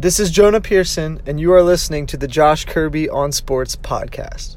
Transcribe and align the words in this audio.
This 0.00 0.18
is 0.18 0.30
Jonah 0.30 0.62
Pearson, 0.62 1.20
and 1.26 1.38
you 1.38 1.52
are 1.52 1.62
listening 1.62 2.06
to 2.06 2.16
the 2.16 2.26
Josh 2.26 2.64
Kirby 2.64 3.10
on 3.10 3.32
Sports 3.32 3.76
podcast. 3.76 4.56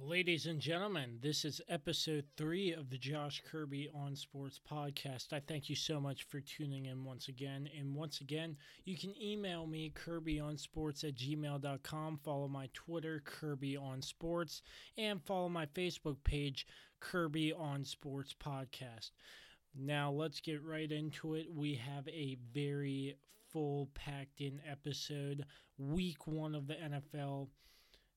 Ladies 0.00 0.46
and 0.46 0.60
gentlemen, 0.60 1.18
this 1.20 1.44
is 1.44 1.60
episode 1.68 2.26
three 2.36 2.72
of 2.72 2.88
the 2.88 2.96
Josh 2.96 3.42
Kirby 3.50 3.90
on 3.92 4.14
Sports 4.14 4.60
podcast. 4.70 5.32
I 5.32 5.40
thank 5.40 5.68
you 5.68 5.74
so 5.74 5.98
much 5.98 6.28
for 6.28 6.38
tuning 6.38 6.86
in 6.86 7.02
once 7.02 7.26
again. 7.26 7.68
And 7.76 7.96
once 7.96 8.20
again, 8.20 8.56
you 8.84 8.96
can 8.96 9.20
email 9.20 9.66
me, 9.66 9.92
kirbyonsports 9.96 11.02
at 11.02 11.16
gmail.com, 11.16 12.20
follow 12.22 12.46
my 12.46 12.68
Twitter, 12.72 13.20
Kirby 13.24 13.76
on 13.76 14.00
Sports, 14.00 14.62
and 14.96 15.20
follow 15.24 15.48
my 15.48 15.66
Facebook 15.66 16.18
page, 16.22 16.68
Kirby 17.00 17.52
on 17.52 17.84
Sports 17.84 18.32
podcast. 18.40 19.10
Now, 19.76 20.12
let's 20.12 20.38
get 20.38 20.62
right 20.62 20.92
into 20.92 21.34
it. 21.34 21.52
We 21.52 21.74
have 21.74 22.06
a 22.06 22.38
very 22.54 23.16
full 23.52 23.88
packed 23.94 24.40
in 24.40 24.60
episode. 24.68 25.44
Week 25.78 26.26
one 26.26 26.54
of 26.54 26.66
the 26.66 26.74
NFL 26.74 27.48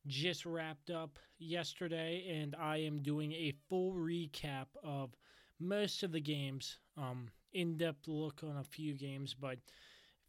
just 0.08 0.46
wrapped 0.46 0.90
up 0.90 1.18
yesterday, 1.40 2.40
and 2.42 2.56
I 2.56 2.78
am 2.78 3.02
doing 3.02 3.32
a 3.34 3.54
full 3.70 3.94
recap 3.94 4.68
of 4.84 5.16
most 5.60 6.04
of 6.04 6.12
the 6.12 6.22
games. 6.22 6.78
Um, 6.98 7.30
in 7.54 7.78
depth 7.78 8.08
look 8.08 8.44
on 8.44 8.58
a 8.58 8.64
few 8.64 8.94
games, 8.94 9.34
but 9.34 9.58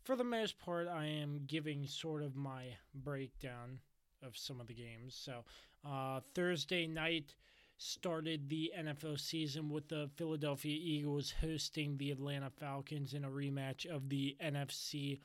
for 0.04 0.14
the 0.14 0.24
most 0.24 0.58
part, 0.58 0.86
I 0.86 1.06
am 1.06 1.40
giving 1.46 1.86
sort 1.86 2.22
of 2.22 2.36
my 2.36 2.76
breakdown 2.94 3.80
of 4.22 4.36
some 4.36 4.60
of 4.60 4.68
the 4.68 4.74
games. 4.74 5.14
So, 5.14 5.44
uh, 5.84 6.20
Thursday 6.34 6.86
night 6.86 7.34
started 7.78 8.48
the 8.48 8.72
NFL 8.78 9.20
season 9.20 9.68
with 9.68 9.88
the 9.88 10.08
Philadelphia 10.16 10.78
Eagles 10.80 11.32
hosting 11.40 11.96
the 11.96 12.10
Atlanta 12.10 12.50
Falcons 12.50 13.14
in 13.14 13.24
a 13.24 13.30
rematch 13.30 13.86
of 13.86 14.08
the 14.08 14.36
NFC 14.42 15.20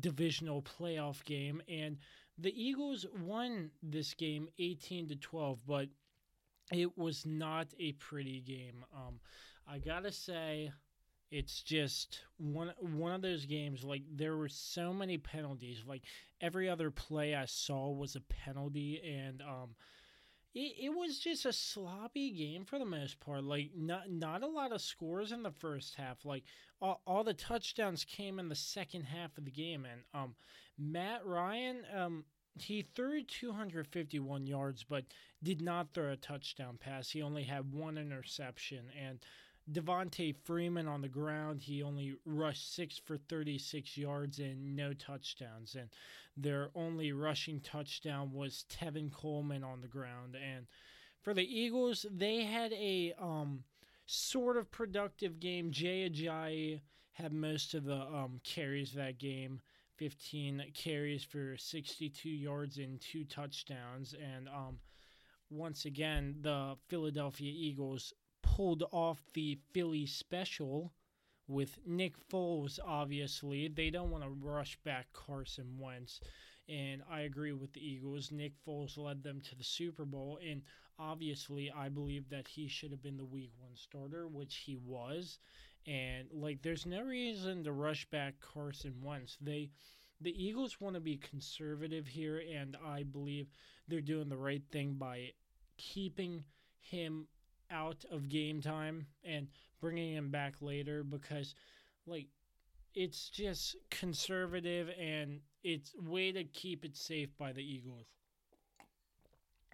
divisional 0.00 0.62
playoff 0.62 1.24
game. 1.24 1.62
And 1.68 1.98
the 2.38 2.52
Eagles 2.60 3.06
won 3.20 3.70
this 3.82 4.14
game 4.14 4.48
18 4.58 5.08
to 5.08 5.16
12 5.16 5.58
but 5.66 5.88
it 6.72 6.96
was 6.96 7.26
not 7.26 7.68
a 7.78 7.92
pretty 7.92 8.40
game. 8.40 8.84
Um, 8.94 9.20
I 9.68 9.78
got 9.78 10.04
to 10.04 10.12
say 10.12 10.72
it's 11.30 11.62
just 11.62 12.20
one 12.36 12.72
one 12.78 13.12
of 13.12 13.22
those 13.22 13.46
games 13.46 13.82
like 13.82 14.02
there 14.14 14.36
were 14.36 14.48
so 14.48 14.92
many 14.92 15.18
penalties. 15.18 15.82
Like 15.86 16.02
every 16.40 16.68
other 16.68 16.90
play 16.90 17.34
I 17.34 17.46
saw 17.46 17.90
was 17.90 18.16
a 18.16 18.20
penalty. 18.20 19.00
And 19.02 19.42
um 19.42 19.74
it, 20.54 20.74
it 20.84 20.88
was 20.90 21.18
just 21.18 21.46
a 21.46 21.52
sloppy 21.52 22.30
game 22.30 22.64
for 22.64 22.78
the 22.78 22.84
most 22.84 23.20
part. 23.20 23.44
Like 23.44 23.70
not 23.76 24.10
not 24.10 24.42
a 24.42 24.46
lot 24.46 24.72
of 24.72 24.80
scores 24.80 25.32
in 25.32 25.42
the 25.42 25.50
first 25.50 25.94
half. 25.94 26.24
Like 26.24 26.44
all, 26.80 27.00
all 27.06 27.24
the 27.24 27.34
touchdowns 27.34 28.04
came 28.04 28.38
in 28.38 28.48
the 28.48 28.54
second 28.54 29.04
half 29.04 29.36
of 29.38 29.44
the 29.44 29.50
game, 29.50 29.86
and 29.90 30.02
um, 30.14 30.34
Matt 30.78 31.24
Ryan 31.24 31.82
um 31.94 32.24
he 32.60 32.82
threw 32.82 33.22
251 33.22 34.46
yards, 34.46 34.84
but 34.84 35.04
did 35.42 35.62
not 35.62 35.94
throw 35.94 36.12
a 36.12 36.16
touchdown 36.16 36.76
pass. 36.78 37.08
He 37.08 37.22
only 37.22 37.44
had 37.44 37.72
one 37.72 37.96
interception, 37.96 38.86
and 39.00 39.20
Devonta 39.70 40.34
Freeman 40.44 40.88
on 40.88 41.02
the 41.02 41.08
ground, 41.08 41.62
he 41.62 41.82
only 41.82 42.16
rushed 42.24 42.74
six 42.74 42.98
for 42.98 43.16
36 43.16 43.96
yards 43.96 44.38
and 44.38 44.74
no 44.74 44.92
touchdowns. 44.92 45.76
And 45.76 45.88
their 46.36 46.70
only 46.74 47.12
rushing 47.12 47.60
touchdown 47.60 48.32
was 48.32 48.64
Tevin 48.68 49.12
Coleman 49.12 49.62
on 49.62 49.80
the 49.80 49.88
ground. 49.88 50.36
And 50.36 50.66
for 51.20 51.32
the 51.32 51.44
Eagles, 51.44 52.04
they 52.10 52.44
had 52.44 52.72
a 52.72 53.14
um, 53.20 53.62
sort 54.06 54.56
of 54.56 54.70
productive 54.70 55.38
game. 55.38 55.70
Jay 55.70 56.08
Ajayi 56.08 56.80
had 57.12 57.32
most 57.32 57.74
of 57.74 57.84
the 57.84 58.00
um, 58.00 58.40
carries 58.42 58.92
that 58.94 59.18
game. 59.18 59.60
15 59.96 60.64
carries 60.74 61.22
for 61.22 61.56
62 61.56 62.28
yards 62.28 62.78
and 62.78 63.00
two 63.00 63.24
touchdowns. 63.24 64.14
And 64.14 64.48
um, 64.48 64.78
once 65.50 65.84
again, 65.84 66.36
the 66.40 66.76
Philadelphia 66.88 67.52
Eagles 67.54 68.12
pulled 68.42 68.84
off 68.92 69.22
the 69.34 69.58
Philly 69.72 70.06
special 70.06 70.92
with 71.48 71.78
Nick 71.86 72.14
Foles, 72.28 72.78
obviously. 72.84 73.68
They 73.68 73.90
don't 73.90 74.10
want 74.10 74.24
to 74.24 74.30
rush 74.30 74.76
back 74.84 75.06
Carson 75.12 75.78
Wentz. 75.78 76.20
And 76.68 77.02
I 77.10 77.20
agree 77.20 77.52
with 77.52 77.72
the 77.72 77.86
Eagles. 77.86 78.30
Nick 78.30 78.52
Foles 78.66 78.96
led 78.96 79.22
them 79.22 79.40
to 79.42 79.54
the 79.56 79.64
Super 79.64 80.04
Bowl. 80.04 80.38
And 80.48 80.62
obviously, 80.98 81.70
I 81.70 81.88
believe 81.88 82.28
that 82.30 82.48
he 82.48 82.68
should 82.68 82.90
have 82.90 83.02
been 83.02 83.16
the 83.16 83.24
week 83.24 83.50
one 83.58 83.74
starter, 83.74 84.28
which 84.28 84.56
he 84.56 84.76
was. 84.76 85.38
And, 85.86 86.28
like, 86.32 86.62
there's 86.62 86.86
no 86.86 87.02
reason 87.02 87.64
to 87.64 87.72
rush 87.72 88.06
back 88.10 88.34
Carson 88.40 88.94
Wentz. 89.02 89.36
They. 89.40 89.70
The 90.20 90.40
Eagles 90.40 90.80
want 90.80 90.94
to 90.94 91.00
be 91.00 91.16
conservative 91.16 92.06
here, 92.06 92.40
and 92.56 92.76
I 92.86 93.02
believe 93.02 93.48
they're 93.88 94.00
doing 94.00 94.28
the 94.28 94.36
right 94.36 94.62
thing 94.70 94.94
by 94.94 95.32
keeping 95.76 96.44
him 96.78 97.26
out 97.72 98.04
of 98.10 98.28
game 98.28 98.60
time 98.60 99.06
and 99.24 99.48
bringing 99.80 100.14
him 100.14 100.30
back 100.30 100.54
later 100.60 101.02
because, 101.02 101.54
like, 102.06 102.28
it's 102.94 103.28
just 103.30 103.76
conservative 103.90 104.90
and 105.00 105.40
it's 105.64 105.94
way 105.96 106.32
to 106.32 106.44
keep 106.44 106.84
it 106.84 106.96
safe 106.96 107.30
by 107.38 107.52
the 107.52 107.62
Eagles. 107.62 108.06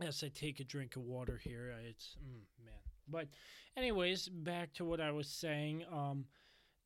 As 0.01 0.23
I 0.23 0.29
take 0.29 0.61
a 0.61 0.65
drink 0.65 0.95
of 0.97 1.03
water 1.03 1.41
here, 1.43 1.75
it's 1.89 2.17
mm, 2.23 2.65
man. 2.65 2.75
But, 3.11 3.27
anyways, 3.77 4.29
back 4.29 4.73
to 4.75 4.85
what 4.85 5.01
I 5.01 5.11
was 5.11 5.27
saying. 5.29 5.85
Um, 5.93 6.27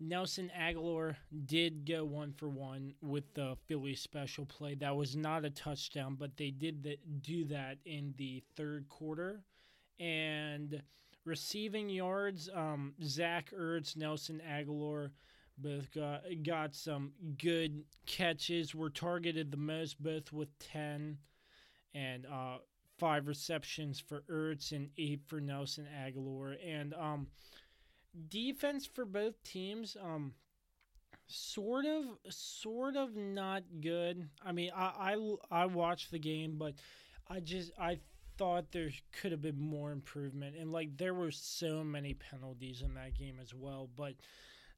Nelson 0.01 0.51
Agholor 0.59 1.15
did 1.47 1.87
go 1.87 2.05
one 2.05 2.33
for 2.33 2.49
one 2.49 2.95
with 3.03 3.35
the 3.35 3.57
Philly 3.67 3.95
special 3.95 4.45
play. 4.47 4.75
That 4.75 4.97
was 4.97 5.15
not 5.15 5.45
a 5.45 5.51
touchdown, 5.51 6.17
but 6.19 6.37
they 6.37 6.51
did 6.51 6.83
the, 6.83 6.99
do 7.21 7.45
that 7.47 7.79
in 7.85 8.15
the 8.17 8.43
third 8.57 8.89
quarter. 8.89 9.45
And 10.01 10.83
receiving 11.25 11.89
yards, 11.89 12.49
um, 12.55 12.95
Zach 13.03 13.53
Ertz, 13.57 13.97
Nelson 13.97 14.41
Agholor 14.49 15.11
both 15.59 15.93
got 15.93 16.23
got 16.43 16.75
some 16.75 17.13
good 17.39 17.85
catches. 18.07 18.75
Were 18.75 18.91
targeted 18.91 19.51
the 19.51 19.57
most, 19.57 20.03
both 20.03 20.33
with 20.33 20.59
ten 20.59 21.19
and 21.95 22.27
uh, 22.27 22.59
five 22.99 23.29
receptions 23.29 24.01
for 24.01 24.23
Ertz 24.31 24.73
and 24.73 24.89
eight 24.99 25.21
for 25.27 25.41
Nelson 25.41 25.87
Agholor. 26.05 26.57
And 26.67 26.95
um, 26.95 27.27
defense 28.29 28.87
for 28.87 29.05
both 29.05 29.43
teams, 29.45 29.97
um, 30.03 30.33
sort 31.27 31.85
of, 31.85 32.05
sort 32.31 32.97
of 32.97 33.15
not 33.15 33.63
good. 33.81 34.29
I 34.45 34.53
mean, 34.53 34.71
I 34.75 35.17
I, 35.51 35.63
I 35.63 35.67
watched 35.67 36.11
the 36.11 36.19
game, 36.19 36.57
but 36.59 36.75
I 37.29 37.41
just 37.41 37.73
I 37.79 37.99
thought 38.43 38.73
there 38.73 38.91
could 39.13 39.31
have 39.31 39.41
been 39.41 39.61
more 39.61 39.93
improvement. 39.93 40.57
And 40.59 40.73
like 40.73 40.97
there 40.97 41.15
were 41.15 41.31
so 41.31 41.85
many 41.85 42.15
penalties 42.15 42.83
in 42.83 42.95
that 42.95 43.17
game 43.17 43.37
as 43.41 43.55
well. 43.55 43.89
But 43.97 44.15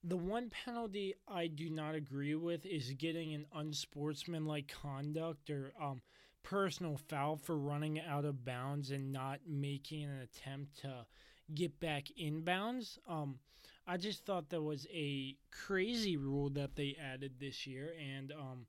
the 0.03 0.19
one 0.19 0.51
penalty 0.51 1.15
I 1.27 1.47
do 1.47 1.71
not 1.71 1.95
agree 1.95 2.35
with 2.35 2.67
is 2.67 2.93
getting 2.99 3.33
an 3.33 3.47
unsportsmanlike 3.55 4.69
conduct 4.83 5.49
or 5.49 5.73
um, 5.81 6.03
personal 6.43 6.99
foul 7.09 7.37
for 7.37 7.57
running 7.57 7.99
out 8.01 8.27
of 8.27 8.45
bounds 8.45 8.91
and 8.91 9.11
not 9.11 9.41
making 9.49 10.05
an 10.05 10.19
attempt 10.21 10.83
to 10.83 11.07
get 11.55 11.81
back 11.81 12.09
inbounds. 12.21 12.99
Um, 13.09 13.39
I 13.87 13.97
just 13.97 14.27
thought 14.27 14.51
that 14.51 14.61
was 14.61 14.87
a 14.93 15.37
crazy 15.51 16.19
rule 16.19 16.51
that 16.51 16.77
they 16.77 16.99
added 17.03 17.41
this 17.41 17.67
year, 17.67 17.95
and 17.99 18.31
um, 18.33 18.67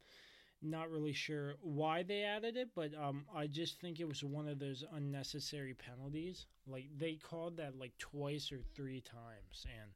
not 0.61 0.89
really 0.89 1.13
sure 1.13 1.55
why 1.61 2.03
they 2.03 2.23
added 2.23 2.57
it, 2.57 2.69
but 2.75 2.91
um, 2.95 3.25
I 3.35 3.47
just 3.47 3.79
think 3.79 3.99
it 3.99 4.07
was 4.07 4.23
one 4.23 4.47
of 4.47 4.59
those 4.59 4.83
unnecessary 4.93 5.73
penalties. 5.73 6.47
Like 6.67 6.87
they 6.97 7.15
called 7.15 7.57
that 7.57 7.77
like 7.77 7.97
twice 7.99 8.51
or 8.51 8.61
three 8.75 9.01
times, 9.01 9.65
and 9.65 9.91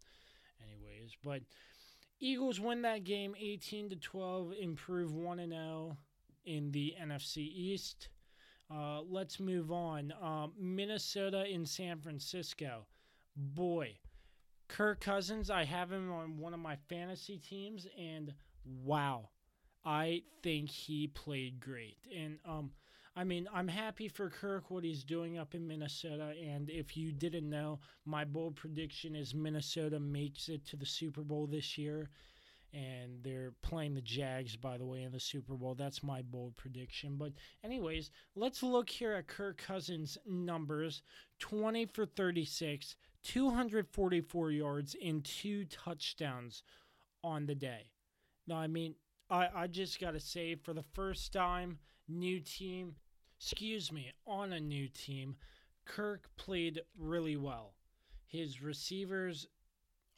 anyways, 0.62 1.16
but 1.24 1.42
Eagles 2.20 2.60
win 2.60 2.82
that 2.82 3.04
game 3.04 3.36
18 3.40 3.90
to 3.90 3.96
12, 3.96 4.54
improve 4.60 5.14
1 5.14 5.40
and 5.40 5.54
0 5.54 5.98
in 6.46 6.72
the 6.72 6.94
NFC 7.02 7.38
East. 7.38 8.10
Uh, 8.72 9.02
let's 9.02 9.40
move 9.40 9.72
on. 9.72 10.14
Um, 10.22 10.54
Minnesota 10.60 11.46
in 11.46 11.66
San 11.66 12.00
Francisco. 12.00 12.86
Boy, 13.36 13.98
Kirk 14.68 15.00
Cousins, 15.00 15.50
I 15.50 15.64
have 15.64 15.92
him 15.92 16.12
on 16.12 16.38
one 16.38 16.54
of 16.54 16.60
my 16.60 16.76
fantasy 16.90 17.38
teams, 17.38 17.88
and 17.98 18.34
wow, 18.66 19.30
I 19.86 20.24
think 20.44 20.70
he 20.70 21.08
played 21.08 21.60
great. 21.60 21.98
And 22.16 22.40
um, 22.46 22.72
I 23.16 23.24
mean, 23.24 23.48
I'm 23.54 23.68
happy 23.68 24.08
for 24.08 24.30
Kirk 24.30 24.70
what 24.70 24.84
he's 24.84 25.04
doing 25.04 25.38
up 25.38 25.56
in 25.56 25.68
Minnesota. 25.68 26.34
And 26.42 26.70
if 26.70 26.96
you 26.96 27.12
didn't 27.12 27.50
know, 27.50 27.80
my 28.06 28.24
bold 28.24 28.56
prediction 28.56 29.16
is 29.16 29.34
Minnesota 29.34 30.00
makes 30.00 30.48
it 30.50 30.66
to 30.68 30.78
the 30.78 30.86
Super 30.86 31.22
Bowl 31.22 31.48
this 31.48 31.78
year. 31.78 32.10
And 32.72 33.24
they're 33.24 33.54
playing 33.64 33.96
the 33.96 34.02
Jags, 34.02 34.56
by 34.56 34.78
the 34.78 34.86
way, 34.86 35.02
in 35.02 35.12
the 35.12 35.20
Super 35.20 35.56
Bowl. 35.56 35.74
That's 35.74 36.04
my 36.04 36.22
bold 36.22 36.56
prediction. 36.56 37.16
But, 37.18 37.34
anyways, 37.64 38.12
let's 38.36 38.62
look 38.62 38.90
here 38.90 39.14
at 39.14 39.28
Kirk 39.28 39.58
Cousins' 39.58 40.20
numbers 40.28 41.02
20 41.40 41.88
for 41.88 42.06
36, 42.06 42.96
244 43.24 44.52
yards, 44.52 44.96
and 45.04 45.26
two 45.26 45.66
touchdowns 45.66 46.62
on 47.24 47.48
the 47.48 47.56
day. 47.56 47.90
Now, 48.48 48.58
I 48.58 48.68
mean, 48.68 48.94
I, 49.30 49.50
I 49.56 49.68
just 49.68 50.00
got 50.00 50.12
to 50.12 50.20
say, 50.20 50.56
for 50.56 50.74
the 50.74 50.84
first 50.94 51.32
time, 51.34 51.78
new 52.08 52.40
team, 52.40 52.96
excuse 53.40 53.92
me, 53.92 54.12
on 54.26 54.54
a 54.54 54.60
new 54.60 54.88
team, 54.88 55.36
Kirk 55.86 56.30
played 56.38 56.82
really 56.98 57.38
well. 57.38 57.74
His 58.26 58.62
receivers 58.62 59.48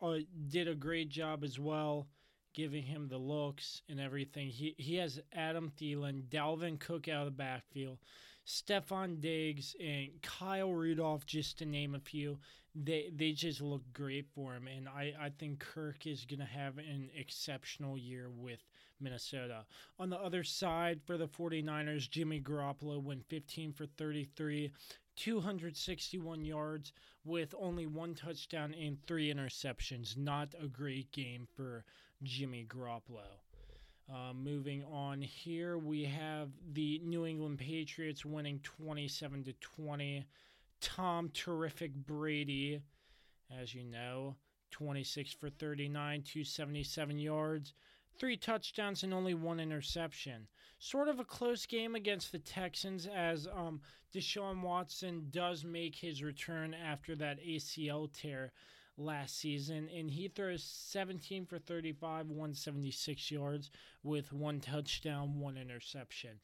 uh, 0.01 0.19
did 0.49 0.67
a 0.67 0.75
great 0.75 1.09
job 1.09 1.43
as 1.43 1.59
well, 1.59 2.07
giving 2.53 2.83
him 2.83 3.07
the 3.07 3.17
looks 3.17 3.81
and 3.89 3.99
everything. 3.99 4.47
He 4.47 4.75
he 4.77 4.95
has 4.95 5.21
Adam 5.33 5.71
Thielen, 5.79 6.23
Dalvin 6.23 6.79
Cook 6.79 7.07
out 7.07 7.21
of 7.21 7.25
the 7.25 7.31
backfield, 7.31 7.99
Stefon 8.45 9.21
Diggs, 9.21 9.75
and 9.79 10.09
Kyle 10.21 10.73
Rudolph, 10.73 11.25
just 11.25 11.59
to 11.59 11.65
name 11.65 11.95
a 11.95 11.99
few. 11.99 12.39
They 12.75 13.11
they 13.15 13.31
just 13.31 13.61
look 13.61 13.83
great 13.93 14.27
for 14.33 14.55
him, 14.55 14.67
and 14.67 14.89
I, 14.89 15.13
I 15.19 15.29
think 15.29 15.59
Kirk 15.59 16.07
is 16.07 16.25
gonna 16.25 16.45
have 16.45 16.77
an 16.77 17.09
exceptional 17.15 17.97
year 17.97 18.29
with 18.29 18.59
Minnesota. 19.01 19.65
On 19.99 20.09
the 20.09 20.19
other 20.19 20.43
side 20.43 21.01
for 21.05 21.17
the 21.17 21.27
49ers, 21.27 22.09
Jimmy 22.09 22.39
Garoppolo 22.39 23.01
went 23.01 23.27
15 23.27 23.73
for 23.73 23.85
33, 23.85 24.71
261 25.15 26.45
yards 26.45 26.93
with 27.23 27.53
only 27.57 27.87
one 27.87 28.15
touchdown 28.15 28.73
and 28.73 28.97
three 29.05 29.33
interceptions. 29.33 30.17
Not 30.17 30.53
a 30.61 30.67
great 30.67 31.11
game 31.11 31.47
for 31.55 31.83
Jimmy 32.23 32.65
Garoppolo. 32.67 33.41
Uh, 34.11 34.33
moving 34.33 34.83
on 34.91 35.21
here, 35.21 35.77
we 35.77 36.03
have 36.03 36.49
the 36.73 36.99
New 37.03 37.25
England 37.25 37.59
Patriots 37.59 38.25
winning 38.25 38.59
27 38.63 39.43
to 39.45 39.53
20. 39.53 40.25
Tom 40.81 41.29
Terrific 41.33 41.93
Brady, 41.93 42.81
as 43.61 43.73
you 43.73 43.83
know, 43.83 44.35
26 44.71 45.33
for 45.33 45.49
39, 45.49 46.23
277 46.23 47.19
yards, 47.19 47.73
three 48.17 48.37
touchdowns, 48.37 49.03
and 49.03 49.13
only 49.13 49.33
one 49.33 49.59
interception. 49.59 50.47
Sort 50.79 51.07
of 51.07 51.19
a 51.19 51.25
close 51.25 51.65
game 51.65 51.95
against 51.95 52.31
the 52.31 52.39
Texans 52.39 53.07
as 53.07 53.47
um, 53.47 53.81
Deshaun 54.13 54.61
Watson 54.61 55.27
does 55.29 55.63
make 55.63 55.95
his 55.95 56.23
return 56.23 56.73
after 56.73 57.15
that 57.15 57.39
ACL 57.39 58.11
tear 58.11 58.51
last 58.97 59.37
season, 59.37 59.89
and 59.95 60.09
he 60.09 60.27
throws 60.27 60.63
17 60.63 61.45
for 61.45 61.59
35, 61.59 62.27
176 62.27 63.31
yards 63.31 63.71
with 64.03 64.33
one 64.33 64.59
touchdown, 64.59 65.39
one 65.39 65.57
interception. 65.57 66.39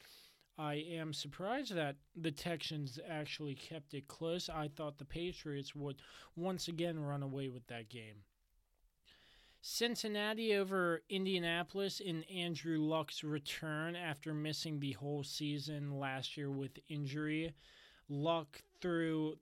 I 0.58 0.76
am 0.76 1.14
surprised 1.14 1.76
that 1.76 1.98
the 2.16 2.32
Texans 2.32 3.00
actually 3.08 3.54
kept 3.54 3.94
it 3.94 4.08
close. 4.08 4.50
I 4.50 4.70
thought 4.70 4.98
the 4.98 5.06
Patriots 5.06 5.76
would 5.76 6.02
once 6.36 6.68
again 6.68 7.00
run 7.00 7.22
away 7.22 7.50
with 7.50 7.68
that 7.68 7.90
game. 7.90 8.24
Cincinnati 9.70 10.56
over 10.56 11.02
Indianapolis 11.10 12.00
in 12.00 12.24
Andrew 12.24 12.80
Luck's 12.80 13.22
return 13.22 13.98
after 13.98 14.34
missing 14.34 14.80
the 14.80 14.94
whole 14.94 15.26
season 15.26 16.00
last 16.00 16.38
year 16.38 16.50
with 16.50 16.80
injury. 16.88 17.54
Luck 18.08 18.64
threw 18.80 19.36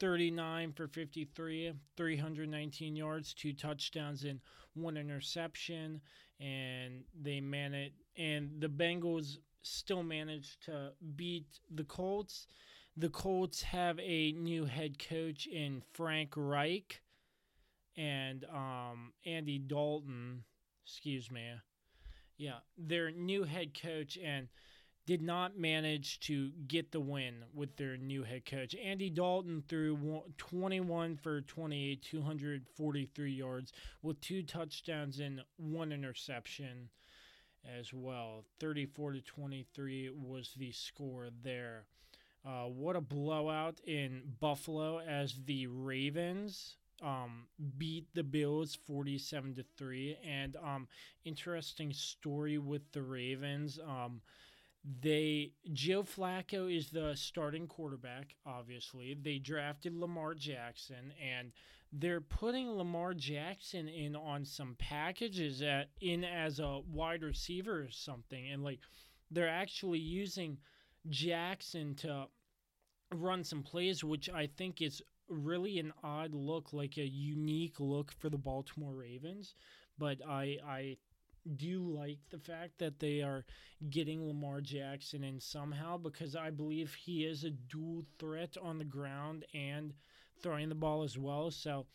39 0.00 0.72
for 0.72 0.88
53, 0.88 1.72
319 1.96 2.96
yards, 2.96 3.32
two 3.32 3.52
touchdowns, 3.52 4.24
and 4.24 4.40
one 4.74 4.96
interception. 4.96 6.00
And 6.40 7.04
they 7.22 7.40
managed, 7.40 7.94
and 8.16 8.60
the 8.60 8.68
Bengals 8.68 9.38
still 9.62 10.02
managed 10.02 10.64
to 10.64 10.94
beat 11.14 11.46
the 11.72 11.84
Colts. 11.84 12.48
The 12.96 13.08
Colts 13.08 13.62
have 13.62 14.00
a 14.00 14.32
new 14.32 14.64
head 14.64 14.98
coach 14.98 15.46
in 15.46 15.80
Frank 15.92 16.32
Reich 16.34 17.03
and 17.96 18.44
um, 18.52 19.12
Andy 19.26 19.58
Dalton. 19.58 20.44
Excuse 20.84 21.30
me. 21.30 21.44
Yeah, 22.36 22.58
their 22.76 23.10
new 23.10 23.44
head 23.44 23.78
coach 23.80 24.18
and 24.22 24.48
did 25.06 25.22
not 25.22 25.58
manage 25.58 26.18
to 26.20 26.50
get 26.66 26.90
the 26.90 27.00
win 27.00 27.44
with 27.52 27.76
their 27.76 27.96
new 27.96 28.22
head 28.22 28.44
coach. 28.46 28.74
Andy 28.74 29.10
Dalton 29.10 29.62
threw 29.68 30.22
21 30.38 31.16
for 31.16 31.42
28, 31.42 32.02
243 32.02 33.32
yards 33.32 33.72
with 34.02 34.20
two 34.20 34.42
touchdowns 34.42 35.20
and 35.20 35.42
one 35.56 35.92
interception 35.92 36.88
as 37.78 37.92
well. 37.92 38.44
34 38.60 39.12
to 39.12 39.20
23 39.20 40.10
was 40.10 40.52
the 40.56 40.72
score 40.72 41.28
there. 41.42 41.84
Uh, 42.46 42.64
what 42.64 42.96
a 42.96 43.00
blowout 43.00 43.80
in 43.86 44.22
Buffalo 44.40 45.00
as 45.00 45.34
the 45.46 45.66
Ravens 45.66 46.76
um, 47.04 47.46
beat 47.76 48.06
the 48.14 48.22
Bills 48.22 48.76
47 48.86 49.56
to 49.56 49.64
3 49.76 50.18
and 50.26 50.56
um, 50.56 50.88
interesting 51.24 51.92
story 51.92 52.58
with 52.58 52.90
the 52.92 53.02
Ravens. 53.02 53.78
Um, 53.86 54.22
they 55.00 55.52
Joe 55.72 56.02
Flacco 56.02 56.74
is 56.74 56.90
the 56.90 57.14
starting 57.14 57.66
quarterback 57.66 58.34
obviously. 58.44 59.16
They 59.20 59.38
drafted 59.38 59.94
Lamar 59.94 60.34
Jackson 60.34 61.12
and 61.22 61.52
they're 61.92 62.20
putting 62.20 62.70
Lamar 62.70 63.14
Jackson 63.14 63.88
in 63.88 64.16
on 64.16 64.44
some 64.44 64.74
packages 64.78 65.62
at, 65.62 65.90
in 66.00 66.24
as 66.24 66.58
a 66.58 66.80
wide 66.90 67.22
receiver 67.22 67.82
or 67.82 67.90
something. 67.90 68.50
And 68.50 68.62
like 68.62 68.80
they're 69.30 69.48
actually 69.48 70.00
using 70.00 70.58
Jackson 71.08 71.94
to 71.96 72.26
run 73.14 73.44
some 73.44 73.62
plays 73.62 74.02
which 74.02 74.28
I 74.28 74.48
think 74.48 74.82
is 74.82 75.02
really 75.28 75.78
an 75.78 75.92
odd 76.02 76.34
look 76.34 76.72
like 76.72 76.96
a 76.96 77.06
unique 77.06 77.80
look 77.80 78.12
for 78.12 78.28
the 78.28 78.38
Baltimore 78.38 78.94
Ravens 78.94 79.54
but 79.98 80.18
I 80.26 80.58
I 80.66 80.96
do 81.56 81.82
like 81.82 82.18
the 82.30 82.38
fact 82.38 82.78
that 82.78 83.00
they 83.00 83.20
are 83.20 83.44
getting 83.90 84.26
Lamar 84.26 84.60
Jackson 84.60 85.22
in 85.22 85.40
somehow 85.40 85.98
because 85.98 86.34
I 86.34 86.50
believe 86.50 86.94
he 86.94 87.24
is 87.24 87.44
a 87.44 87.50
dual 87.50 88.04
threat 88.18 88.56
on 88.62 88.78
the 88.78 88.84
ground 88.84 89.44
and 89.52 89.92
throwing 90.42 90.68
the 90.68 90.74
ball 90.74 91.02
as 91.02 91.18
well. 91.18 91.50
So 91.50 91.86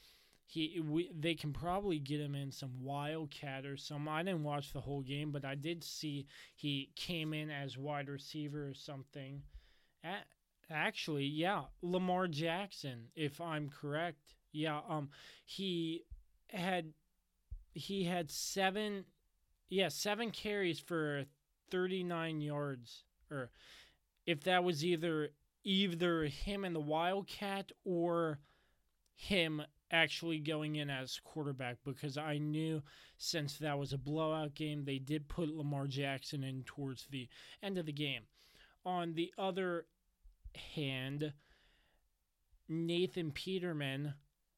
he 0.46 0.80
we, 0.80 1.12
they 1.18 1.36
can 1.36 1.54
probably 1.54 2.00
get 2.00 2.20
him 2.20 2.36
in 2.36 2.52
some 2.52 2.84
wildcat 2.84 3.66
or 3.66 3.78
some. 3.78 4.08
I 4.08 4.24
didn't 4.24 4.44
watch 4.44 4.72
the 4.72 4.82
whole 4.82 5.02
game, 5.02 5.32
but 5.32 5.46
I 5.46 5.56
did 5.56 5.84
see 5.84 6.28
he 6.56 6.92
came 6.96 7.34
in 7.34 7.50
as 7.50 7.78
wide 7.78 8.10
receiver 8.10 8.68
or 8.68 8.74
something. 8.74 9.42
At, 10.04 10.26
actually, 10.70 11.26
yeah, 11.26 11.64
Lamar 11.82 12.28
Jackson, 12.28 13.08
if 13.16 13.42
I'm 13.42 13.70
correct. 13.70 14.36
Yeah, 14.52 14.82
um 14.88 15.10
he 15.46 16.06
had 16.50 16.94
he 17.74 18.04
had 18.04 18.32
seven 18.32 19.06
yeah, 19.70 19.90
seven 19.90 20.32
carries 20.32 20.80
for 20.80 21.26
39 21.72 22.42
yards. 22.42 23.04
Or 23.30 23.52
if 24.26 24.44
that 24.44 24.64
was 24.64 24.84
either 24.84 25.30
either 25.64 26.24
him 26.24 26.66
and 26.66 26.76
the 26.76 26.80
Wildcat 26.80 27.72
or 27.86 28.40
him 29.16 29.62
actually 29.92 30.40
going 30.40 30.76
in 30.76 30.90
as 30.90 31.20
quarterback 31.24 31.78
because 31.84 32.18
I 32.18 32.38
knew 32.38 32.82
since 33.18 33.58
that 33.58 33.78
was 33.78 33.92
a 33.92 33.98
blowout 33.98 34.56
game, 34.56 34.86
they 34.86 35.00
did 35.00 35.28
put 35.28 35.50
Lamar 35.50 35.88
Jackson 35.88 36.44
in 36.44 36.64
towards 36.64 37.08
the 37.10 37.28
end 37.62 37.78
of 37.78 37.86
the 37.86 37.92
game. 37.92 38.24
On 38.86 39.14
the 39.14 39.34
other 39.38 39.86
hand, 40.56 41.34
Nathan 42.68 43.32
Peterman 43.32 44.14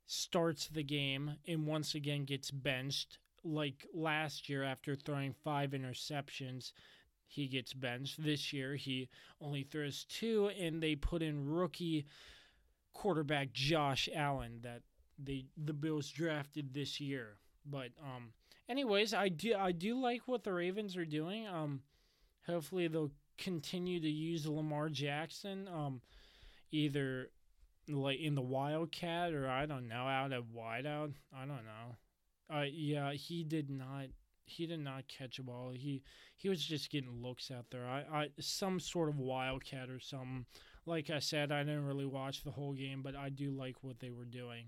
starts 0.05 0.67
the 0.67 0.83
game 0.83 1.37
and 1.47 1.65
once 1.65 1.95
again 1.95 2.25
gets 2.25 2.51
benched. 2.51 3.17
Like 3.43 3.87
last 3.93 4.49
year 4.49 4.63
after 4.63 4.95
throwing 4.95 5.33
five 5.43 5.71
interceptions 5.71 6.73
he 7.31 7.47
gets 7.47 7.73
benched. 7.73 8.21
This 8.21 8.51
year 8.51 8.75
he 8.75 9.09
only 9.39 9.63
throws 9.63 10.05
two 10.09 10.49
and 10.59 10.83
they 10.83 10.95
put 10.95 11.21
in 11.21 11.49
rookie 11.49 12.05
quarterback 12.93 13.53
josh 13.53 14.09
allen 14.13 14.59
that 14.63 14.81
they 15.17 15.45
the 15.55 15.73
bills 15.73 16.09
drafted 16.09 16.73
this 16.73 16.99
year. 16.99 17.37
But 17.65 17.91
um 18.03 18.33
anyways 18.67 19.13
i 19.13 19.29
do 19.29 19.55
i 19.55 19.71
do 19.71 19.97
like 19.99 20.27
what 20.27 20.43
the 20.43 20.53
ravens 20.53 20.97
are 20.97 21.05
doing. 21.05 21.47
Um 21.47 21.81
hopefully 22.45 22.89
they'll 22.89 23.11
continue 23.37 23.99
to 23.99 24.09
use 24.09 24.45
lamar 24.47 24.89
jackson 24.89 25.67
um 25.67 26.01
either 26.71 27.29
like 27.89 28.19
in 28.19 28.35
the 28.35 28.41
wildcat 28.41 29.33
or 29.33 29.49
i 29.49 29.65
don't 29.65 29.87
know 29.87 30.05
out 30.07 30.31
of 30.31 30.45
wideout 30.55 31.11
i 31.35 31.41
don't 31.41 31.65
know 31.65 31.95
uh, 32.53 32.65
yeah, 32.71 33.13
he 33.13 33.43
did 33.43 33.69
not. 33.69 34.07
He 34.43 34.67
did 34.67 34.79
not 34.81 35.07
catch 35.07 35.39
a 35.39 35.43
ball. 35.43 35.71
He 35.73 36.03
he 36.35 36.49
was 36.49 36.63
just 36.63 36.91
getting 36.91 37.21
looks 37.21 37.49
out 37.49 37.65
there. 37.71 37.87
I, 37.87 38.23
I 38.23 38.29
some 38.39 38.79
sort 38.79 39.07
of 39.07 39.17
wildcat 39.19 39.89
or 39.89 39.99
something. 39.99 40.45
Like 40.85 41.09
I 41.09 41.19
said, 41.19 41.51
I 41.51 41.59
didn't 41.63 41.85
really 41.85 42.05
watch 42.05 42.43
the 42.43 42.51
whole 42.51 42.73
game, 42.73 43.01
but 43.01 43.15
I 43.15 43.29
do 43.29 43.51
like 43.51 43.75
what 43.81 43.99
they 43.99 44.09
were 44.09 44.25
doing. 44.25 44.65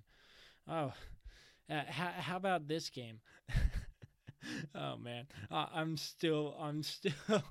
Oh, 0.67 0.93
uh, 1.69 1.81
how, 1.87 2.11
how 2.15 2.37
about 2.37 2.67
this 2.67 2.89
game? 2.89 3.19
oh 4.75 4.95
man, 4.97 5.27
uh, 5.51 5.65
I'm 5.73 5.97
still 5.97 6.55
I'm 6.57 6.83
still 6.83 7.11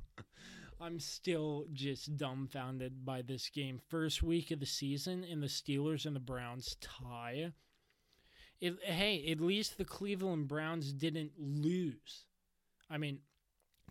I'm 0.83 0.99
still 0.99 1.67
just 1.73 2.17
dumbfounded 2.17 3.05
by 3.05 3.23
this 3.23 3.49
game. 3.49 3.79
First 3.89 4.23
week 4.23 4.51
of 4.51 4.59
the 4.59 4.67
season, 4.67 5.25
and 5.25 5.41
the 5.41 5.47
Steelers 5.47 6.07
and 6.07 6.17
the 6.17 6.21
Browns 6.21 6.77
tie 6.81 7.53
it, 8.63 8.75
hey, 8.83 9.29
at 9.31 9.41
least 9.41 9.77
the 9.77 9.85
Cleveland 9.85 10.47
Browns 10.47 10.93
didn't 10.93 11.33
lose. 11.37 12.27
I 12.89 12.97
mean, 12.97 13.19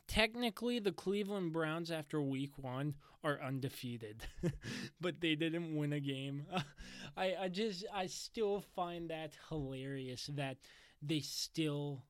technically 0.08 0.80
the 0.80 0.94
Cleveland 0.94 1.52
Browns 1.52 1.92
after 1.92 2.22
week 2.22 2.58
one 2.58 2.96
are 3.22 3.42
undefeated, 3.42 4.26
but 5.02 5.20
they 5.20 5.36
didn't 5.36 5.76
win 5.76 5.92
a 5.92 6.00
game. 6.00 6.46
I, 7.18 7.36
I 7.42 7.48
just 7.50 7.86
I 7.94 8.08
still 8.08 8.64
find 8.76 9.10
that 9.10 9.34
hilarious 9.50 10.30
that 10.34 10.58
they 11.02 11.20
still 11.20 12.04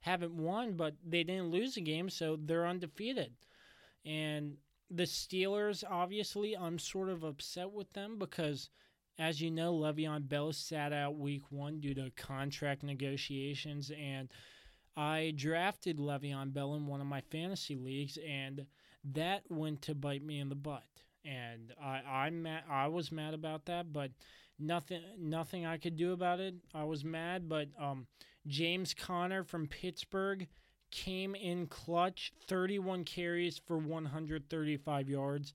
haven't 0.00 0.34
won, 0.34 0.74
but 0.74 0.94
they 1.06 1.22
didn't 1.22 1.50
lose 1.50 1.76
a 1.76 1.82
game, 1.82 2.08
so 2.08 2.38
they're 2.40 2.66
undefeated. 2.66 3.32
And 4.04 4.56
the 4.90 5.04
Steelers, 5.04 5.82
obviously, 5.88 6.56
I'm 6.56 6.78
sort 6.78 7.08
of 7.08 7.24
upset 7.24 7.72
with 7.72 7.92
them 7.92 8.18
because, 8.18 8.70
as 9.18 9.40
you 9.40 9.50
know, 9.50 9.74
Le'Veon 9.74 10.28
Bell 10.28 10.52
sat 10.52 10.92
out 10.92 11.18
week 11.18 11.50
one 11.50 11.80
due 11.80 11.94
to 11.94 12.10
contract 12.16 12.82
negotiations, 12.82 13.90
and 13.90 14.30
I 14.96 15.32
drafted 15.34 15.98
Le'Veon 15.98 16.52
Bell 16.52 16.74
in 16.74 16.86
one 16.86 17.00
of 17.00 17.06
my 17.06 17.22
fantasy 17.22 17.76
leagues, 17.76 18.18
and 18.28 18.66
that 19.12 19.42
went 19.48 19.82
to 19.82 19.94
bite 19.94 20.24
me 20.24 20.38
in 20.38 20.48
the 20.48 20.54
butt. 20.54 20.84
And 21.24 21.72
I, 21.82 22.02
I'm 22.06 22.42
mad, 22.42 22.64
I 22.70 22.88
was 22.88 23.10
mad 23.10 23.32
about 23.32 23.64
that, 23.66 23.92
but 23.92 24.10
nothing, 24.58 25.00
nothing 25.18 25.64
I 25.64 25.78
could 25.78 25.96
do 25.96 26.12
about 26.12 26.40
it. 26.40 26.54
I 26.74 26.84
was 26.84 27.04
mad, 27.04 27.48
but 27.48 27.68
um, 27.80 28.06
James 28.46 28.92
Conner 28.92 29.42
from 29.42 29.66
Pittsburgh 29.66 30.46
came 30.94 31.34
in 31.34 31.66
clutch, 31.66 32.32
31 32.46 33.04
carries 33.04 33.58
for 33.58 33.76
135 33.76 35.08
yards. 35.08 35.52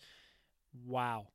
Wow. 0.86 1.28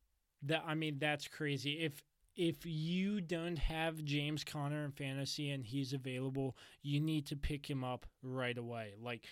That 0.43 0.63
I 0.65 0.75
mean 0.75 0.97
that's 0.99 1.27
crazy. 1.27 1.83
If 1.83 2.03
if 2.35 2.65
you 2.65 3.19
don't 3.19 3.57
have 3.57 4.03
James 4.03 4.43
Conner 4.43 4.85
in 4.85 4.91
fantasy 4.91 5.49
and 5.49 5.65
he's 5.65 5.93
available, 5.93 6.55
you 6.83 6.99
need 6.99 7.25
to 7.27 7.35
pick 7.35 7.67
him 7.67 7.83
up 7.83 8.05
right 8.21 8.57
away. 8.57 8.93
Like 9.01 9.25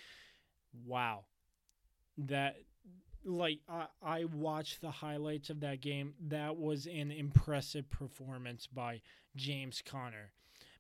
wow. 0.86 1.26
That 2.18 2.56
like 3.24 3.60
I, 3.70 3.86
I 4.02 4.24
watched 4.26 4.82
the 4.82 4.92
highlights 4.92 5.52
of 5.52 5.60
that 5.60 5.82
game. 5.82 6.16
That 6.20 6.58
was 6.58 6.88
an 6.88 7.12
impressive 7.12 7.90
performance 7.92 8.68
by 8.68 9.02
James 9.36 9.84
Conner. 9.86 10.32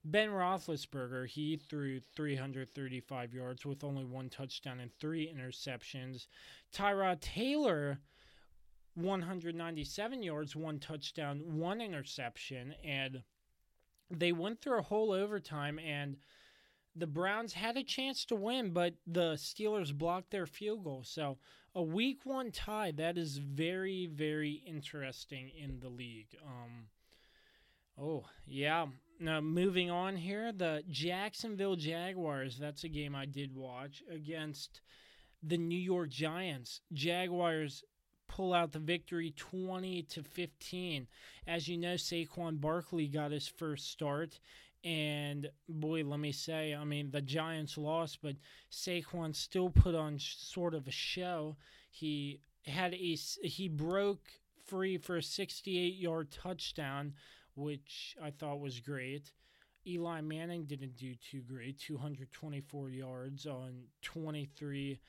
Ben 0.05 0.29
Roethlisberger, 0.29 1.27
he 1.27 1.55
threw 1.55 2.01
335 2.15 3.33
yards 3.33 3.65
with 3.65 3.83
only 3.83 4.03
one 4.03 4.29
touchdown 4.29 4.79
and 4.79 4.91
three 4.99 5.33
interceptions. 5.33 6.27
Tyrod 6.73 7.21
Taylor, 7.21 7.99
197 8.95 10.23
yards, 10.23 10.55
one 10.55 10.79
touchdown, 10.79 11.41
one 11.45 11.79
interception, 11.79 12.75
and 12.83 13.23
they 14.11 14.31
went 14.31 14.61
through 14.61 14.79
a 14.79 14.83
whole 14.83 15.11
overtime 15.11 15.79
and 15.79 16.17
the 16.95 17.07
Browns 17.07 17.53
had 17.53 17.75
a 17.75 17.83
chance 17.83 18.23
to 18.25 18.35
win, 18.35 18.71
but 18.71 18.93
the 19.07 19.33
Steelers 19.33 19.93
blocked 19.97 20.29
their 20.29 20.45
field 20.45 20.83
goal. 20.83 21.03
So 21.03 21.37
a 21.73 21.81
week 21.81 22.19
one 22.23 22.51
tie 22.51 22.91
that 22.91 23.17
is 23.17 23.37
very 23.37 24.05
very 24.05 24.63
interesting 24.67 25.49
in 25.49 25.79
the 25.79 25.89
league. 25.89 26.37
Um, 26.45 26.87
oh 27.99 28.25
yeah, 28.45 28.85
now, 29.19 29.41
moving 29.41 29.89
on 29.89 30.15
here, 30.15 30.51
the 30.51 30.83
Jacksonville 30.89 31.75
Jaguars. 31.75 32.57
That's 32.57 32.83
a 32.83 32.89
game 32.89 33.15
I 33.15 33.25
did 33.25 33.55
watch 33.55 34.03
against 34.11 34.81
the 35.41 35.57
New 35.57 35.79
York 35.79 36.09
Giants. 36.09 36.81
Jaguars 36.91 37.83
pull 38.27 38.53
out 38.53 38.71
the 38.71 38.79
victory 38.79 39.33
20 39.35 40.03
to 40.03 40.23
15. 40.23 41.07
As 41.47 41.67
you 41.67 41.77
know, 41.77 41.93
Saquon 41.95 42.59
Barkley 42.59 43.07
got 43.07 43.31
his 43.31 43.47
first 43.47 43.91
start. 43.91 44.39
And 44.83 45.49
boy, 45.69 46.03
let 46.03 46.19
me 46.19 46.31
say, 46.31 46.75
I 46.75 46.83
mean, 46.83 47.11
the 47.11 47.21
Giants 47.21 47.77
lost, 47.77 48.19
but 48.21 48.35
Saquon 48.71 49.35
still 49.35 49.69
put 49.69 49.95
on 49.95 50.17
sort 50.19 50.73
of 50.73 50.87
a 50.87 50.91
show. 50.91 51.55
He 51.89 52.39
had 52.65 52.93
a 52.93 52.97
he 52.97 53.69
broke 53.69 54.27
free 54.65 54.97
for 54.97 55.17
a 55.17 55.23
68 55.23 55.95
yard 55.95 56.31
touchdown 56.31 57.13
which 57.55 58.15
I 58.21 58.31
thought 58.31 58.59
was 58.59 58.79
great. 58.79 59.31
Eli 59.85 60.21
Manning 60.21 60.65
didn't 60.65 60.95
do 60.95 61.13
too 61.15 61.41
great, 61.41 61.77
224 61.79 62.89
yards 62.89 63.45
on 63.45 63.83
23 64.01 64.99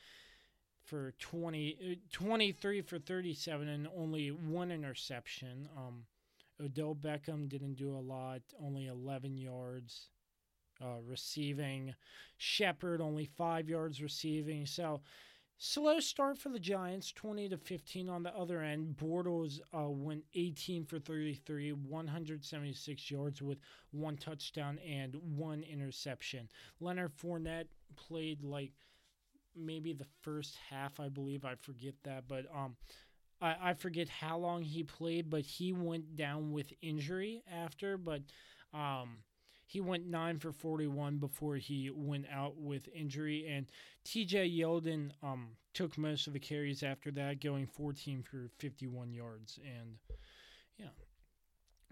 for 0.83 1.15
20, 1.19 1.79
uh, 1.81 1.95
23 2.13 2.81
for 2.83 2.99
37 2.99 3.69
and 3.69 3.89
only 3.97 4.29
one 4.29 4.71
interception. 4.71 5.69
Um, 5.77 6.05
Odell 6.63 6.95
Beckham 6.95 7.49
didn't 7.49 7.75
do 7.75 7.97
a 7.97 7.99
lot, 7.99 8.43
only 8.63 8.87
11 8.87 9.39
yards 9.39 10.09
uh, 10.83 11.01
receiving. 11.07 11.95
Shepard 12.37 13.01
only 13.01 13.27
five 13.27 13.69
yards 13.69 14.03
receiving. 14.03 14.67
So 14.67 15.01
Slow 15.57 16.01
start 16.01 16.37
for 16.37 16.49
the 16.49 16.59
Giants, 16.59 17.13
20 17.13 17.49
to 17.51 17.57
15 17.57 18.09
on 18.09 18.23
the 18.23 18.37
other 18.37 18.61
end. 18.61 18.97
Bortles 18.97 19.61
uh, 19.73 19.89
went 19.89 20.25
18 20.35 20.85
for 20.85 20.99
33, 20.99 21.73
176 21.73 23.11
yards 23.11 23.41
with 23.41 23.59
one 23.93 24.17
touchdown 24.17 24.79
and 24.87 25.15
one 25.37 25.63
interception. 25.63 26.49
Leonard 26.81 27.13
Fournette 27.17 27.69
played 27.97 28.43
like 28.43 28.73
maybe 29.57 29.93
the 29.93 30.07
first 30.23 30.57
half, 30.69 30.99
I 30.99 31.09
believe. 31.09 31.45
I 31.45 31.55
forget 31.55 31.95
that, 32.03 32.25
but 32.27 32.47
um, 32.55 32.77
I, 33.41 33.57
I 33.63 33.75
forget 33.75 34.09
how 34.09 34.39
long 34.39 34.63
he 34.63 34.83
played, 34.83 35.31
but 35.31 35.43
he 35.43 35.73
went 35.73 36.17
down 36.17 36.51
with 36.51 36.73
injury 36.83 37.43
after. 37.51 37.97
But 37.97 38.23
um, 38.73 39.19
he 39.75 39.81
went 39.81 40.07
9 40.07 40.39
for 40.39 40.53
41 40.53 41.19
before 41.19 41.57
he 41.57 41.91
went 41.93 42.27
out 42.33 42.57
with 42.57 42.89
injury. 42.95 43.45
And 43.51 43.67
TJ 44.05 44.57
Yeldon 44.57 45.11
um, 45.21 45.49
took 45.73 45.99
most 45.99 46.29
of 46.29 46.33
the 46.33 46.39
carries 46.39 46.85
after 46.85 47.11
that, 47.11 47.41
going 47.41 47.67
14 47.67 48.23
for 48.23 48.49
51 48.59 49.13
yards. 49.13 49.59
And 49.65 49.97
yeah. 50.79 50.87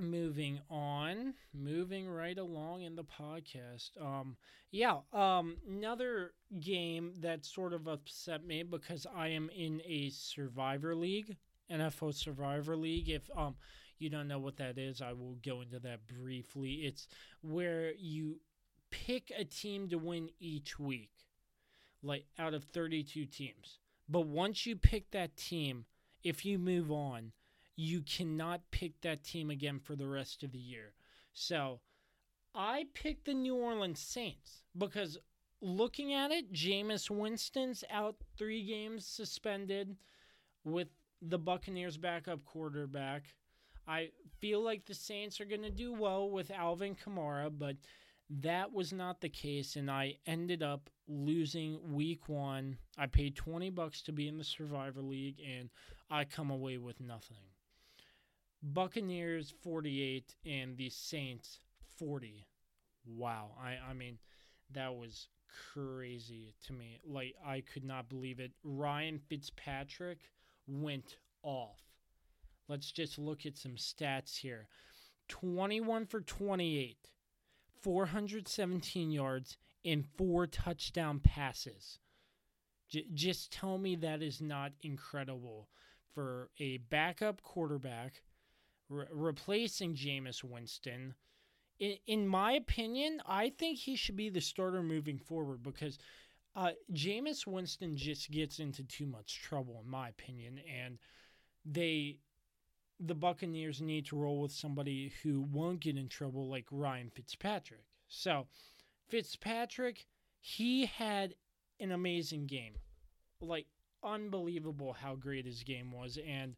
Moving 0.00 0.60
on, 0.70 1.34
moving 1.52 2.08
right 2.08 2.38
along 2.38 2.82
in 2.82 2.94
the 2.94 3.02
podcast. 3.02 4.00
Um, 4.00 4.36
yeah, 4.70 4.98
um, 5.12 5.56
another 5.68 6.34
game 6.60 7.14
that 7.18 7.44
sort 7.44 7.72
of 7.72 7.88
upset 7.88 8.46
me 8.46 8.62
because 8.62 9.08
I 9.12 9.26
am 9.28 9.50
in 9.50 9.82
a 9.84 10.10
Survivor 10.10 10.94
League, 10.94 11.36
NFL 11.68 12.14
Survivor 12.14 12.76
League. 12.76 13.08
If 13.08 13.28
um, 13.36 13.56
you 14.02 14.10
don't 14.10 14.28
know 14.28 14.38
what 14.38 14.56
that 14.56 14.78
is, 14.78 15.00
I 15.00 15.12
will 15.12 15.36
go 15.44 15.60
into 15.60 15.78
that 15.80 16.06
briefly. 16.06 16.82
It's 16.84 17.06
where 17.40 17.92
you 17.94 18.40
pick 18.90 19.32
a 19.36 19.44
team 19.44 19.88
to 19.88 19.96
win 19.96 20.30
each 20.40 20.78
week, 20.78 21.10
like 22.02 22.26
out 22.38 22.54
of 22.54 22.64
32 22.64 23.26
teams. 23.26 23.78
But 24.08 24.26
once 24.26 24.66
you 24.66 24.76
pick 24.76 25.10
that 25.12 25.36
team, 25.36 25.86
if 26.22 26.44
you 26.44 26.58
move 26.58 26.90
on, 26.90 27.32
you 27.76 28.02
cannot 28.02 28.70
pick 28.70 29.00
that 29.00 29.24
team 29.24 29.50
again 29.50 29.80
for 29.80 29.96
the 29.96 30.06
rest 30.06 30.42
of 30.42 30.52
the 30.52 30.58
year. 30.58 30.92
So 31.32 31.80
I 32.54 32.86
picked 32.92 33.24
the 33.24 33.34
New 33.34 33.56
Orleans 33.56 34.00
Saints 34.00 34.62
because 34.76 35.18
looking 35.60 36.12
at 36.12 36.30
it, 36.30 36.52
Jameis 36.52 37.08
Winston's 37.08 37.84
out 37.90 38.16
three 38.36 38.64
games 38.64 39.06
suspended 39.06 39.96
with 40.64 40.88
the 41.22 41.38
Buccaneers 41.38 41.96
backup 41.96 42.44
quarterback. 42.44 43.22
I 43.86 44.10
feel 44.38 44.62
like 44.62 44.84
the 44.84 44.94
Saints 44.94 45.40
are 45.40 45.44
going 45.44 45.62
to 45.62 45.70
do 45.70 45.92
well 45.92 46.30
with 46.30 46.50
Alvin 46.50 46.94
Kamara, 46.94 47.50
but 47.56 47.76
that 48.40 48.72
was 48.72 48.92
not 48.92 49.20
the 49.20 49.28
case, 49.28 49.76
and 49.76 49.90
I 49.90 50.16
ended 50.26 50.62
up 50.62 50.88
losing 51.06 51.92
week 51.92 52.28
one. 52.28 52.78
I 52.96 53.06
paid 53.06 53.36
20 53.36 53.70
bucks 53.70 54.02
to 54.02 54.12
be 54.12 54.28
in 54.28 54.38
the 54.38 54.44
Survivor 54.44 55.02
League, 55.02 55.40
and 55.40 55.68
I 56.10 56.24
come 56.24 56.50
away 56.50 56.78
with 56.78 57.00
nothing. 57.00 57.44
Buccaneers 58.62 59.52
48 59.62 60.34
and 60.46 60.76
the 60.76 60.88
Saints 60.88 61.58
40. 61.98 62.46
Wow. 63.04 63.50
I, 63.60 63.76
I 63.90 63.92
mean, 63.92 64.18
that 64.70 64.94
was 64.94 65.28
crazy 65.74 66.54
to 66.66 66.72
me. 66.72 67.00
Like, 67.04 67.34
I 67.44 67.60
could 67.60 67.84
not 67.84 68.08
believe 68.08 68.38
it. 68.38 68.52
Ryan 68.62 69.18
Fitzpatrick 69.18 70.30
went 70.66 71.16
off. 71.42 71.91
Let's 72.72 72.90
just 72.90 73.18
look 73.18 73.44
at 73.44 73.58
some 73.58 73.72
stats 73.72 74.38
here 74.38 74.66
21 75.28 76.06
for 76.06 76.22
28, 76.22 76.96
417 77.82 79.10
yards, 79.10 79.58
and 79.84 80.06
four 80.16 80.46
touchdown 80.46 81.20
passes. 81.20 81.98
J- 82.88 83.04
just 83.12 83.52
tell 83.52 83.76
me 83.76 83.94
that 83.96 84.22
is 84.22 84.40
not 84.40 84.72
incredible 84.80 85.68
for 86.14 86.48
a 86.58 86.78
backup 86.78 87.42
quarterback 87.42 88.22
re- 88.88 89.04
replacing 89.12 89.94
Jameis 89.94 90.42
Winston. 90.42 91.14
In, 91.78 91.96
in 92.06 92.26
my 92.26 92.52
opinion, 92.52 93.20
I 93.26 93.50
think 93.50 93.80
he 93.80 93.96
should 93.96 94.16
be 94.16 94.30
the 94.30 94.40
starter 94.40 94.82
moving 94.82 95.18
forward 95.18 95.62
because 95.62 95.98
uh, 96.56 96.70
Jameis 96.90 97.46
Winston 97.46 97.98
just 97.98 98.30
gets 98.30 98.60
into 98.60 98.82
too 98.82 99.04
much 99.04 99.42
trouble, 99.42 99.78
in 99.84 99.90
my 99.90 100.08
opinion, 100.08 100.58
and 100.66 100.96
they 101.66 102.16
the 103.04 103.14
Buccaneers 103.14 103.80
need 103.80 104.06
to 104.06 104.16
roll 104.16 104.40
with 104.42 104.52
somebody 104.52 105.12
who 105.22 105.40
won't 105.40 105.80
get 105.80 105.96
in 105.96 106.08
trouble 106.08 106.48
like 106.48 106.66
Ryan 106.70 107.10
Fitzpatrick. 107.10 107.84
So, 108.08 108.46
Fitzpatrick, 109.08 110.06
he 110.40 110.86
had 110.86 111.34
an 111.80 111.92
amazing 111.92 112.46
game. 112.46 112.74
like 113.40 113.66
unbelievable 114.04 114.92
how 114.92 115.14
great 115.16 115.46
his 115.46 115.62
game 115.62 115.92
was 115.92 116.18
and 116.26 116.56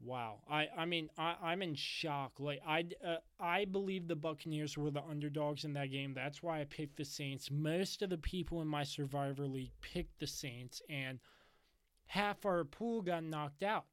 wow. 0.00 0.40
I 0.50 0.68
i 0.76 0.84
mean 0.84 1.10
i 1.18 1.36
i'm 1.42 1.62
in 1.62 1.74
shock. 1.74 2.32
Like 2.38 2.60
i 2.66 2.84
uh, 3.06 3.16
i 3.40 3.64
believe 3.64 4.08
the 4.08 4.16
buccaneers 4.16 4.76
were 4.76 4.90
the 4.90 5.02
underdogs 5.02 5.64
in 5.64 5.72
that 5.74 5.90
game. 5.90 6.14
That's 6.14 6.42
why 6.42 6.60
i 6.60 6.64
picked 6.64 6.96
the 6.96 7.04
saints. 7.04 7.50
Most 7.50 8.02
of 8.02 8.10
the 8.10 8.18
people 8.18 8.60
in 8.62 8.68
my 8.68 8.82
survivor 8.84 9.46
league 9.46 9.72
picked 9.80 10.18
the 10.20 10.26
saints 10.26 10.82
and 10.88 11.18
half 12.06 12.44
our 12.46 12.64
pool 12.64 13.02
got 13.02 13.24
knocked 13.24 13.62
out 13.62 13.86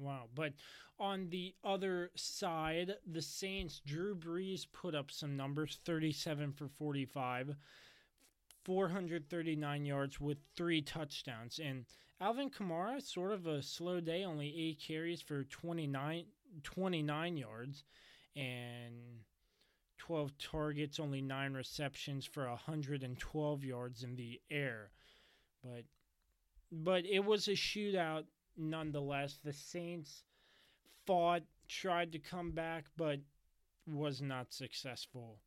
wow 0.00 0.24
but 0.34 0.52
on 0.98 1.28
the 1.30 1.54
other 1.64 2.10
side 2.14 2.94
the 3.06 3.22
saints 3.22 3.80
drew 3.86 4.14
brees 4.14 4.66
put 4.72 4.94
up 4.94 5.10
some 5.10 5.36
numbers 5.36 5.78
37 5.84 6.52
for 6.52 6.68
45 6.68 7.54
439 8.64 9.84
yards 9.84 10.20
with 10.20 10.38
three 10.56 10.82
touchdowns. 10.82 11.58
And 11.62 11.86
Alvin 12.20 12.50
Kamara, 12.50 13.02
sort 13.02 13.32
of 13.32 13.46
a 13.46 13.62
slow 13.62 14.00
day, 14.00 14.24
only 14.24 14.54
eight 14.56 14.80
carries 14.80 15.22
for 15.22 15.44
29, 15.44 16.24
29 16.62 17.36
yards 17.36 17.84
and 18.36 18.94
12 19.98 20.36
targets, 20.38 21.00
only 21.00 21.22
nine 21.22 21.54
receptions 21.54 22.26
for 22.26 22.46
112 22.46 23.64
yards 23.64 24.02
in 24.02 24.16
the 24.16 24.40
air. 24.50 24.90
But 25.62 25.84
but 26.72 27.04
it 27.04 27.24
was 27.24 27.48
a 27.48 27.52
shootout 27.52 28.24
nonetheless. 28.60 29.38
The 29.42 29.52
Saints 29.52 30.24
fought, 31.06 31.42
tried 31.68 32.12
to 32.12 32.18
come 32.18 32.52
back, 32.52 32.84
but 32.96 33.20
was 33.86 34.20
not 34.20 34.52
successful. 34.52 35.38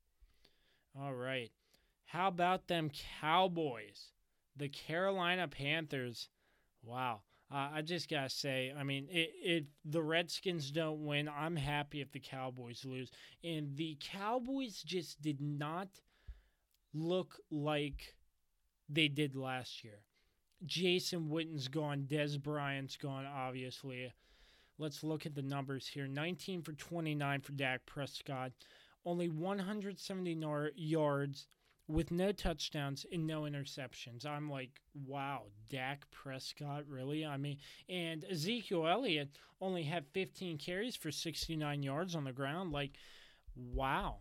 All 1.00 1.14
right. 1.14 1.52
How 2.06 2.28
about 2.28 2.68
them 2.68 2.92
Cowboys? 3.22 4.12
The 4.56 4.70
Carolina 4.70 5.48
Panthers. 5.48 6.30
Wow. 6.84 7.22
Uh, 7.52 7.70
I 7.76 7.82
just 7.82 8.10
got 8.10 8.24
to 8.24 8.36
say, 8.36 8.74
I 8.78 8.84
mean, 8.84 9.08
if 9.10 9.66
the 9.86 10.02
Redskins 10.02 10.72
don't 10.72 11.06
win, 11.06 11.30
I'm 11.30 11.56
happy 11.56 12.02
if 12.02 12.12
the 12.12 12.20
Cowboys 12.20 12.84
lose. 12.84 13.12
And 13.44 13.76
the 13.76 13.98
Cowboys 14.00 14.82
just 14.82 15.22
did 15.22 15.40
not 15.40 15.88
look 16.94 17.40
like 17.52 18.16
they 18.90 19.08
did 19.08 19.36
last 19.36 19.84
year. 19.84 20.00
Jason 20.66 21.30
Witten's 21.30 21.68
gone. 21.68 22.08
Dez 22.10 22.42
Bryant's 22.42 22.98
gone, 22.98 23.26
obviously. 23.26 24.12
Let's 24.78 25.04
look 25.04 25.26
at 25.26 25.36
the 25.36 25.42
numbers 25.42 25.88
here 25.88 26.08
19 26.08 26.62
for 26.62 26.74
29 26.74 27.42
for 27.42 27.52
Dak 27.52 27.86
Prescott, 27.86 28.52
only 29.06 29.30
170 29.30 30.38
yards 30.76 31.48
with 31.88 32.12
no 32.12 32.32
touchdowns 32.32 33.06
and 33.12 33.28
no 33.28 33.42
interceptions. 33.42 34.26
I'm 34.26 34.50
like, 34.50 34.82
wow, 35.06 35.44
Dak 35.70 36.10
Prescott, 36.12 36.86
really? 36.88 37.26
I 37.26 37.38
mean, 37.38 37.58
and 37.90 38.26
Ezekiel 38.30 38.88
Elliott 38.88 39.30
only 39.62 39.84
had 39.84 40.06
15 40.14 40.58
carries 40.58 40.96
for 40.96 41.12
69 41.12 41.84
yards 41.84 42.16
on 42.16 42.24
the 42.24 42.32
ground. 42.32 42.72
Like, 42.72 42.92
wow. 43.56 44.18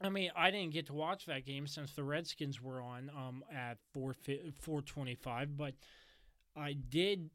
I 0.00 0.08
mean, 0.08 0.30
I 0.34 0.50
didn't 0.50 0.72
get 0.72 0.86
to 0.86 0.94
watch 0.94 1.26
that 1.26 1.44
game 1.44 1.66
since 1.66 1.92
the 1.92 2.04
Redskins 2.04 2.60
were 2.60 2.80
on 2.80 3.10
um, 3.10 3.44
at 3.54 3.76
4 3.92 4.14
425, 4.58 5.56
but 5.56 5.74
I 6.56 6.72
did 6.72 7.28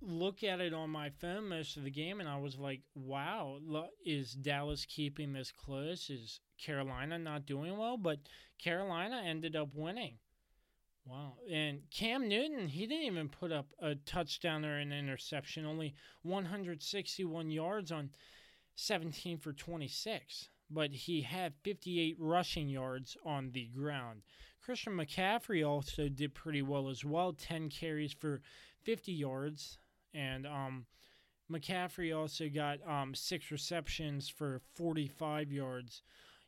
look 0.00 0.42
at 0.42 0.60
it 0.60 0.72
on 0.72 0.90
my 0.90 1.10
phone 1.10 1.48
most 1.48 1.76
of 1.76 1.84
the 1.84 1.90
game, 1.90 2.20
and 2.20 2.28
I 2.28 2.38
was 2.38 2.56
like, 2.56 2.80
"Wow, 2.94 3.58
is 4.04 4.32
Dallas 4.32 4.86
keeping 4.86 5.32
this 5.32 5.52
close? 5.52 6.08
Is 6.08 6.40
Carolina 6.56 7.18
not 7.18 7.46
doing 7.46 7.76
well?" 7.76 7.98
But 7.98 8.20
Carolina 8.58 9.22
ended 9.24 9.54
up 9.54 9.74
winning. 9.74 10.18
Wow. 11.04 11.38
And 11.50 11.80
Cam 11.90 12.28
Newton, 12.28 12.68
he 12.68 12.86
didn't 12.86 13.06
even 13.06 13.28
put 13.28 13.50
up 13.50 13.72
a 13.80 13.94
touchdown 13.94 14.64
or 14.64 14.78
an 14.78 14.92
interception, 14.92 15.64
only 15.64 15.94
161 16.22 17.50
yards 17.50 17.90
on 17.90 18.10
17 18.76 19.38
for 19.38 19.52
26. 19.54 20.50
But 20.70 20.90
he 20.90 21.22
had 21.22 21.54
58 21.62 22.16
rushing 22.18 22.68
yards 22.68 23.16
on 23.24 23.50
the 23.52 23.66
ground. 23.66 24.22
Christian 24.60 24.94
McCaffrey 24.94 25.66
also 25.66 26.08
did 26.08 26.34
pretty 26.34 26.62
well 26.62 26.88
as 26.88 27.04
well 27.04 27.32
10 27.32 27.70
carries 27.70 28.12
for 28.12 28.42
50 28.82 29.12
yards 29.12 29.78
and 30.14 30.46
um, 30.46 30.86
McCaffrey 31.50 32.16
also 32.16 32.48
got 32.48 32.78
um, 32.86 33.14
six 33.14 33.50
receptions 33.50 34.28
for 34.28 34.60
45 34.74 35.50
yards 35.50 36.02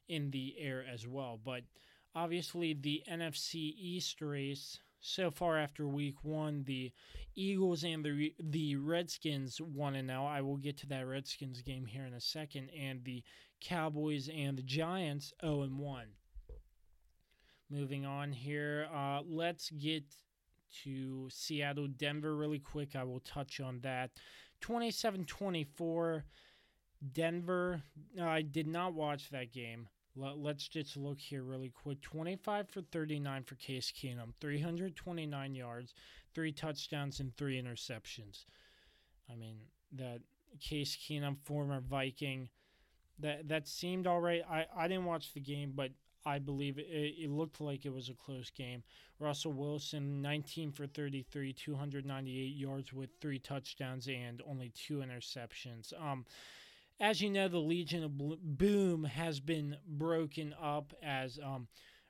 in 0.09 0.31
the 0.31 0.55
air 0.59 0.85
as 0.93 1.07
well. 1.07 1.39
But 1.43 1.63
obviously, 2.15 2.75
the 2.75 3.03
NFC 3.11 3.75
East 3.79 4.21
race 4.21 4.81
so 5.01 5.31
far 5.31 5.57
after 5.57 5.89
week 5.89 6.23
one, 6.23 6.65
the 6.65 6.93
Eagles 7.35 7.85
and 7.85 8.05
the 8.05 8.35
the 8.39 8.77
Redskins 8.77 9.61
won 9.61 9.95
and 9.95 10.07
now 10.07 10.27
I 10.27 10.43
will 10.43 10.59
get 10.59 10.77
to 10.79 10.87
that 10.89 11.07
Redskins 11.07 11.63
game 11.63 11.87
here 11.87 12.05
in 12.05 12.13
a 12.13 12.21
second, 12.21 12.69
and 12.79 13.03
the 13.05 13.23
Cowboys 13.61 14.29
and 14.29 14.57
the 14.57 14.63
Giants 14.63 15.33
0 15.41 15.63
and 15.63 15.79
1. 15.79 16.07
Moving 17.71 18.05
on 18.05 18.33
here, 18.33 18.89
uh, 18.93 19.21
let's 19.25 19.71
get 19.71 20.05
to 20.83 21.29
Seattle, 21.31 21.89
Denver 21.89 22.35
really 22.35 22.59
quick. 22.59 22.97
I 22.97 23.05
will 23.05 23.21
touch 23.21 23.61
on 23.61 23.81
that. 23.81 24.11
27 24.61 25.25
24, 25.25 26.25
Denver. 27.13 27.83
I 28.21 28.43
did 28.43 28.67
not 28.67 28.95
watch 28.95 29.31
that 29.31 29.53
game. 29.53 29.89
Let's 30.17 30.69
just 30.69 30.97
look 30.97 31.21
here 31.21 31.43
really 31.43 31.71
quick. 31.71 32.03
25 32.03 32.69
for 32.69 32.83
39 32.83 33.45
for 33.45 33.55
Case 33.55 33.93
Keenum, 33.93 34.35
329 34.41 35.55
yards, 35.55 35.95
three 36.35 36.53
touchdowns, 36.53 37.21
and 37.21 37.35
three 37.37 37.61
interceptions. 37.61 38.45
I 39.31 39.37
mean, 39.37 39.57
that 39.93 40.21
Case 40.61 40.97
Keenum, 40.97 41.37
former 41.45 41.81
Viking, 41.81 42.49
that 43.21 43.49
that 43.49 43.69
seemed 43.69 44.07
all 44.07 44.21
right. 44.21 44.43
I, 44.49 44.67
I 44.77 44.89
didn't 44.89 45.05
watch 45.05 45.33
the 45.33 45.41
game, 45.41 45.73
but 45.75 45.91
I 46.25 46.39
believe 46.39 46.79
it, 46.79 46.87
it 46.91 47.31
looked 47.31 47.61
like 47.61 47.87
it 47.87 47.93
was 47.93 48.09
a 48.09 48.15
close 48.15 48.51
game. 48.51 48.83
Russell 49.19 49.53
Wilson, 49.53 50.23
19 50.23 50.73
for 50.73 50.87
33, 50.87 51.53
298 51.53 52.57
yards 52.57 52.93
with 52.93 53.11
three 53.21 53.39
touchdowns 53.39 54.09
and 54.09 54.43
only 54.49 54.71
two 54.71 54.99
interceptions. 54.99 55.93
Um, 56.01 56.25
as 57.01 57.21
you 57.21 57.31
know, 57.31 57.49
the 57.49 57.59
Legion 57.59 58.05
of 58.05 58.13
Boom 58.59 59.05
has 59.05 59.41
been 59.41 59.77
broken 59.87 60.55
up 60.61 60.93
as 61.03 61.39
um, 61.43 61.67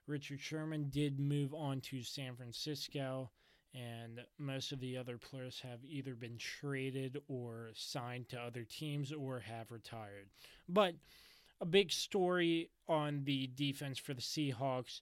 Richard 0.07 0.41
Sherman 0.41 0.89
did 0.91 1.21
move 1.21 1.55
on 1.55 1.81
to 1.83 2.03
San 2.03 2.35
Francisco, 2.35 3.31
and 3.75 4.21
most 4.39 4.73
of 4.73 4.81
the 4.81 4.97
other 4.97 5.17
players 5.17 5.61
have 5.61 5.79
either 5.85 6.15
been 6.15 6.39
traded 6.39 7.21
or 7.29 7.71
signed 7.75 8.29
to 8.29 8.41
other 8.41 8.65
teams 8.65 9.13
or 9.13 9.41
have 9.41 9.71
retired. 9.71 10.29
But 10.69 10.95
a 11.61 11.67
big 11.67 11.93
story 11.93 12.71
on 12.89 13.23
the 13.25 13.49
defense 13.55 13.99
for 13.99 14.15
the 14.15 14.23
Seahawks. 14.23 15.01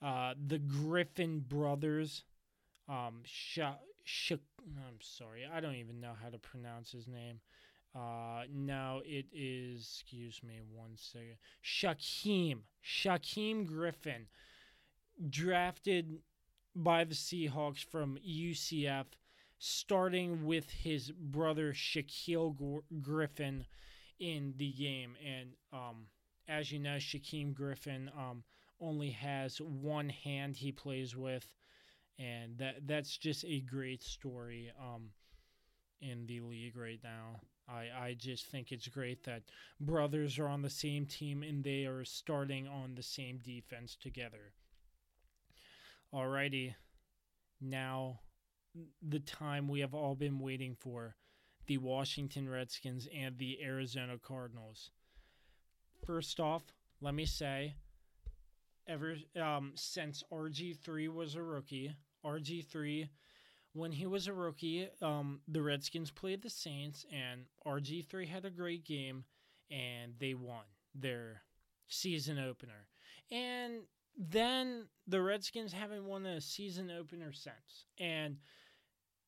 Uh, 0.00 0.34
the 0.46 0.58
Griffin 0.58 1.40
brothers, 1.40 2.22
um, 2.88 3.20
Sha, 3.24 3.74
Sha, 4.04 4.36
I'm 4.64 5.00
sorry, 5.00 5.44
I 5.52 5.60
don't 5.60 5.74
even 5.74 6.00
know 6.00 6.12
how 6.22 6.28
to 6.28 6.38
pronounce 6.38 6.92
his 6.92 7.08
name. 7.08 7.40
Uh, 7.96 8.44
now 8.54 9.00
it 9.04 9.26
is, 9.32 10.00
excuse 10.00 10.40
me 10.44 10.60
one 10.72 10.92
second, 10.94 11.36
Shaquem, 11.64 12.60
Shaquem 12.84 13.66
Griffin, 13.66 14.28
drafted 15.28 16.20
by 16.74 17.04
the 17.04 17.14
Seahawks 17.14 17.84
from 17.84 18.18
UCF, 18.26 19.06
starting 19.58 20.44
with 20.44 20.70
his 20.70 21.10
brother 21.10 21.72
Shaquill 21.72 22.82
Griffin 23.02 23.66
in 24.18 24.54
the 24.56 24.72
game. 24.72 25.16
And 25.24 25.50
um, 25.72 26.06
as 26.48 26.72
you 26.72 26.78
know, 26.78 26.96
Shaquem 26.96 27.54
Griffin 27.54 28.10
um, 28.16 28.42
only 28.80 29.10
has 29.10 29.58
one 29.60 30.08
hand 30.08 30.56
he 30.56 30.72
plays 30.72 31.16
with, 31.16 31.52
and 32.18 32.58
that 32.58 32.86
that's 32.86 33.16
just 33.16 33.44
a 33.44 33.60
great 33.60 34.02
story 34.02 34.70
um, 34.80 35.10
in 36.00 36.26
the 36.26 36.40
league 36.40 36.76
right 36.76 37.00
now. 37.02 37.40
I, 37.68 37.88
I 38.06 38.16
just 38.18 38.46
think 38.46 38.72
it's 38.72 38.88
great 38.88 39.24
that 39.24 39.42
brothers 39.78 40.38
are 40.38 40.48
on 40.48 40.62
the 40.62 40.70
same 40.70 41.04
team 41.04 41.42
and 41.42 41.62
they 41.62 41.84
are 41.84 42.04
starting 42.04 42.66
on 42.66 42.94
the 42.94 43.02
same 43.02 43.38
defense 43.38 43.94
together. 43.94 44.54
Alrighty, 46.14 46.74
now 47.60 48.20
the 49.02 49.18
time 49.18 49.68
we 49.68 49.80
have 49.80 49.94
all 49.94 50.14
been 50.14 50.38
waiting 50.38 50.74
for 50.74 51.16
the 51.66 51.76
Washington 51.78 52.48
Redskins 52.48 53.06
and 53.14 53.36
the 53.36 53.58
Arizona 53.62 54.16
Cardinals. 54.18 54.90
First 56.06 56.40
off, 56.40 56.62
let 57.02 57.14
me 57.14 57.26
say, 57.26 57.74
ever 58.86 59.16
um, 59.40 59.72
since 59.74 60.24
RG3 60.32 61.12
was 61.12 61.34
a 61.34 61.42
rookie, 61.42 61.94
RG3, 62.24 63.08
when 63.74 63.92
he 63.92 64.06
was 64.06 64.26
a 64.26 64.32
rookie, 64.32 64.88
um, 65.02 65.40
the 65.46 65.60
Redskins 65.60 66.10
played 66.10 66.42
the 66.42 66.48
Saints, 66.48 67.04
and 67.12 67.42
RG3 67.66 68.26
had 68.26 68.46
a 68.46 68.50
great 68.50 68.84
game, 68.84 69.24
and 69.70 70.14
they 70.18 70.32
won 70.32 70.64
their 70.94 71.42
season 71.86 72.38
opener. 72.38 72.86
And 73.30 73.82
then 74.18 74.86
the 75.06 75.22
Redskins 75.22 75.72
haven't 75.72 76.04
won 76.04 76.26
a 76.26 76.40
season 76.40 76.90
opener 76.90 77.32
since, 77.32 77.86
and 77.98 78.38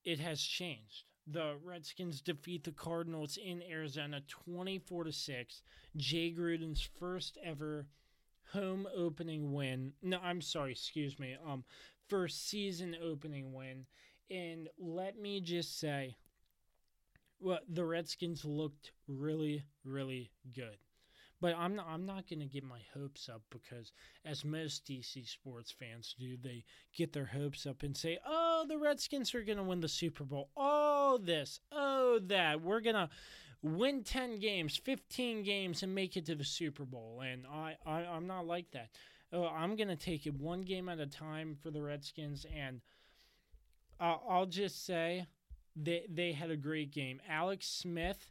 it 0.04 0.18
has 0.18 0.42
changed. 0.42 1.04
The 1.26 1.56
Redskins 1.62 2.20
defeat 2.20 2.64
the 2.64 2.72
Cardinals 2.72 3.38
in 3.42 3.62
Arizona 3.62 4.20
24 4.26 5.04
to 5.04 5.12
6. 5.12 5.62
Jay 5.96 6.34
Gruden's 6.36 6.88
first 6.98 7.38
ever 7.42 7.86
home 8.52 8.88
opening 8.96 9.52
win. 9.52 9.92
No, 10.02 10.18
I'm 10.22 10.40
sorry, 10.40 10.72
excuse 10.72 11.18
me. 11.18 11.36
Um 11.46 11.64
first 12.08 12.48
season 12.48 12.96
opening 13.00 13.52
win. 13.52 13.86
And 14.28 14.68
let 14.76 15.16
me 15.20 15.40
just 15.40 15.78
say 15.78 16.16
well, 17.38 17.60
the 17.68 17.84
Redskins 17.84 18.44
looked 18.44 18.92
really, 19.06 19.64
really 19.84 20.30
good. 20.52 20.76
But 21.40 21.54
I'm 21.56 21.74
not, 21.74 21.86
I'm 21.88 22.04
not 22.04 22.28
going 22.28 22.40
to 22.40 22.46
get 22.46 22.64
my 22.64 22.80
hopes 22.94 23.28
up 23.28 23.42
because, 23.50 23.92
as 24.26 24.44
most 24.44 24.84
DC 24.84 25.26
sports 25.26 25.72
fans 25.72 26.14
do, 26.18 26.36
they 26.36 26.64
get 26.94 27.14
their 27.14 27.26
hopes 27.26 27.66
up 27.66 27.82
and 27.82 27.96
say, 27.96 28.18
"Oh, 28.26 28.66
the 28.68 28.76
Redskins 28.76 29.34
are 29.34 29.42
going 29.42 29.56
to 29.56 29.64
win 29.64 29.80
the 29.80 29.88
Super 29.88 30.24
Bowl. 30.24 30.50
Oh, 30.56 31.18
this. 31.22 31.60
Oh, 31.72 32.20
that. 32.26 32.60
We're 32.60 32.80
going 32.80 32.96
to 32.96 33.08
win 33.62 34.04
10 34.04 34.38
games, 34.38 34.76
15 34.76 35.42
games, 35.42 35.82
and 35.82 35.94
make 35.94 36.16
it 36.16 36.26
to 36.26 36.34
the 36.34 36.44
Super 36.44 36.84
Bowl." 36.84 37.22
And 37.24 37.46
I, 37.46 37.76
I 37.86 38.02
I'm 38.04 38.26
not 38.26 38.46
like 38.46 38.70
that. 38.72 38.90
Oh, 39.32 39.46
I'm 39.46 39.76
going 39.76 39.88
to 39.88 39.96
take 39.96 40.26
it 40.26 40.34
one 40.34 40.62
game 40.62 40.88
at 40.90 40.98
a 40.98 41.06
time 41.06 41.56
for 41.62 41.70
the 41.70 41.80
Redskins, 41.80 42.44
and 42.54 42.82
uh, 43.98 44.16
I'll 44.28 44.46
just 44.46 44.84
say 44.84 45.26
they 45.76 46.04
they 46.08 46.32
had 46.32 46.50
a 46.50 46.56
great 46.56 46.90
game. 46.92 47.20
Alex 47.28 47.66
Smith, 47.66 48.30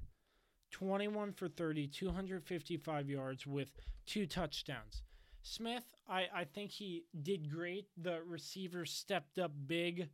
21 0.71 1.33
for 1.33 1.47
30, 1.47 1.87
255 1.87 3.09
yards 3.09 3.47
with 3.47 3.71
two 4.05 4.25
touchdowns. 4.25 5.03
Smith, 5.41 5.85
I, 6.07 6.27
I 6.33 6.43
think 6.43 6.71
he 6.71 7.05
did 7.23 7.49
great. 7.49 7.87
The 7.97 8.21
receiver 8.25 8.85
stepped 8.85 9.39
up 9.39 9.51
big 9.67 10.09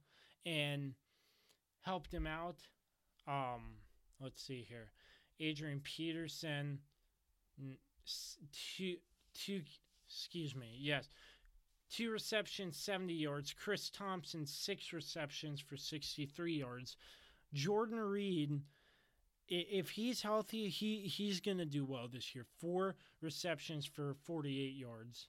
and 0.46 0.94
helped 1.82 2.14
him 2.14 2.28
out. 2.28 2.58
Um, 3.28 3.78
let's 4.20 4.42
see 4.42 4.66
here. 4.68 4.92
Adrian 5.40 5.82
Peterson, 5.84 6.80
two, 8.78 8.96
two, 9.34 9.62
excuse 10.08 10.56
me, 10.56 10.78
yes, 10.80 11.10
two 11.90 12.12
receptions, 12.12 12.78
70 12.78 13.14
yards. 13.14 13.54
Chris 13.54 13.90
Thompson, 13.90 14.46
six 14.46 14.94
receptions 14.94 15.60
for 15.60 15.76
63 15.76 16.54
yards. 16.54 16.98
Jordan 17.54 18.00
Reed, 18.00 18.62
if 19.48 19.92
he's 19.92 20.22
healthy, 20.22 20.70
he 20.70 21.02
he's 21.02 21.40
going 21.40 21.58
to 21.58 21.66
do 21.66 21.86
well 21.86 22.08
this 22.08 22.34
year. 22.34 22.46
Four 22.60 22.96
receptions 23.22 23.86
for 23.86 24.16
48 24.26 24.76
yards. 24.76 25.28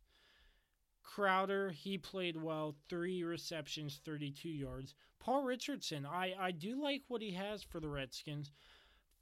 Crowder, 1.02 1.70
he 1.70 1.98
played 1.98 2.37
well. 2.37 2.74
Three 2.88 3.22
receptions, 3.22 4.00
32 4.05 4.48
yards. 4.48 4.94
Paul 5.20 5.42
Richardson, 5.42 6.05
I, 6.05 6.35
I 6.38 6.50
do 6.50 6.83
like 6.83 7.05
what 7.09 7.22
he 7.22 7.31
has 7.33 7.62
for 7.62 7.81
the 7.81 7.88
Redskins. 7.88 8.50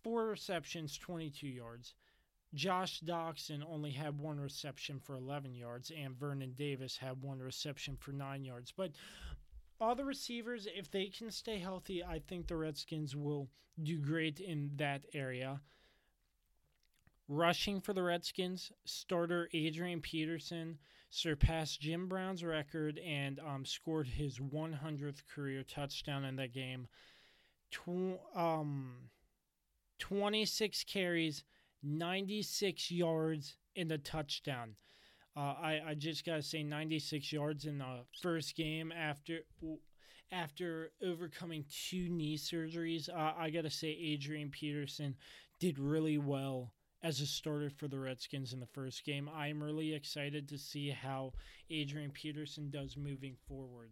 Four 0.02 0.26
receptions, 0.28 0.96
22 0.96 1.46
yards. 1.46 1.94
Josh 2.54 3.00
Doctson 3.00 3.64
only 3.68 3.90
had 3.90 4.18
one 4.18 4.38
reception 4.38 5.00
for 5.00 5.16
11 5.16 5.54
yards, 5.54 5.90
and 5.90 6.16
Vernon 6.16 6.52
Davis 6.52 6.96
had 6.96 7.20
one 7.20 7.40
reception 7.40 7.96
for 7.96 8.12
nine 8.12 8.44
yards. 8.44 8.72
But 8.72 8.92
all 9.85 9.94
the 9.94 10.05
receivers, 10.05 10.66
if 10.75 10.90
they 10.90 11.07
can 11.07 11.31
stay 11.31 11.59
healthy, 11.59 12.03
I 12.03 12.18
think 12.18 12.47
the 12.47 12.57
Redskins 12.57 13.14
will 13.14 13.51
do 13.83 13.99
great 13.99 14.40
in 14.40 14.70
that 14.77 15.05
area. 15.12 15.61
Rushing 17.29 17.81
for 17.81 17.92
the 17.92 18.03
Redskins, 18.03 18.73
starter 18.87 19.51
Adrian 19.53 20.01
Peterson 20.01 20.79
surpassed 21.11 21.83
Jim 21.83 22.09
Brown's 22.09 22.42
record 22.42 22.99
and 22.99 23.38
um, 23.40 23.66
scored 23.66 24.09
his 24.09 24.38
100th 24.38 25.27
career 25.35 25.62
touchdown 25.62 26.25
in 26.25 26.37
that 26.37 26.55
game. 26.55 26.87
Tw- 27.70 28.20
um, 28.35 29.11
26 29.99 30.85
carries, 30.85 31.44
96 31.83 32.90
yards 32.90 33.59
in 33.77 33.88
the 33.88 33.99
touchdown. 33.99 34.77
Uh, 35.37 35.55
I, 35.61 35.81
I 35.88 35.94
just 35.94 36.25
gotta 36.25 36.42
say, 36.42 36.62
96 36.62 37.33
yards 37.33 37.66
in 37.66 37.79
the 37.79 38.05
first 38.23 38.55
game 38.55 38.92
after 38.92 39.40
after 40.31 40.92
overcoming 41.03 41.64
two 41.68 42.09
knee 42.09 42.37
surgeries. 42.37 43.09
Uh, 43.09 43.33
I 43.37 43.51
gotta 43.51 43.70
say, 43.70 43.88
Adrian 43.88 44.51
Peterson 44.51 45.16
did 45.59 45.79
really 45.79 46.18
well 46.18 46.73
as 47.03 47.20
a 47.20 47.27
starter 47.27 47.68
for 47.68 47.88
the 47.88 47.99
Redskins 47.99 48.53
in 48.53 48.61
the 48.61 48.66
first 48.66 49.05
game. 49.05 49.29
I'm 49.29 49.62
really 49.62 49.92
excited 49.92 50.49
to 50.49 50.59
see 50.59 50.90
how 50.90 51.33
Adrian 51.68 52.11
Peterson 52.11 52.70
does 52.70 52.97
moving 52.97 53.37
forward. 53.47 53.90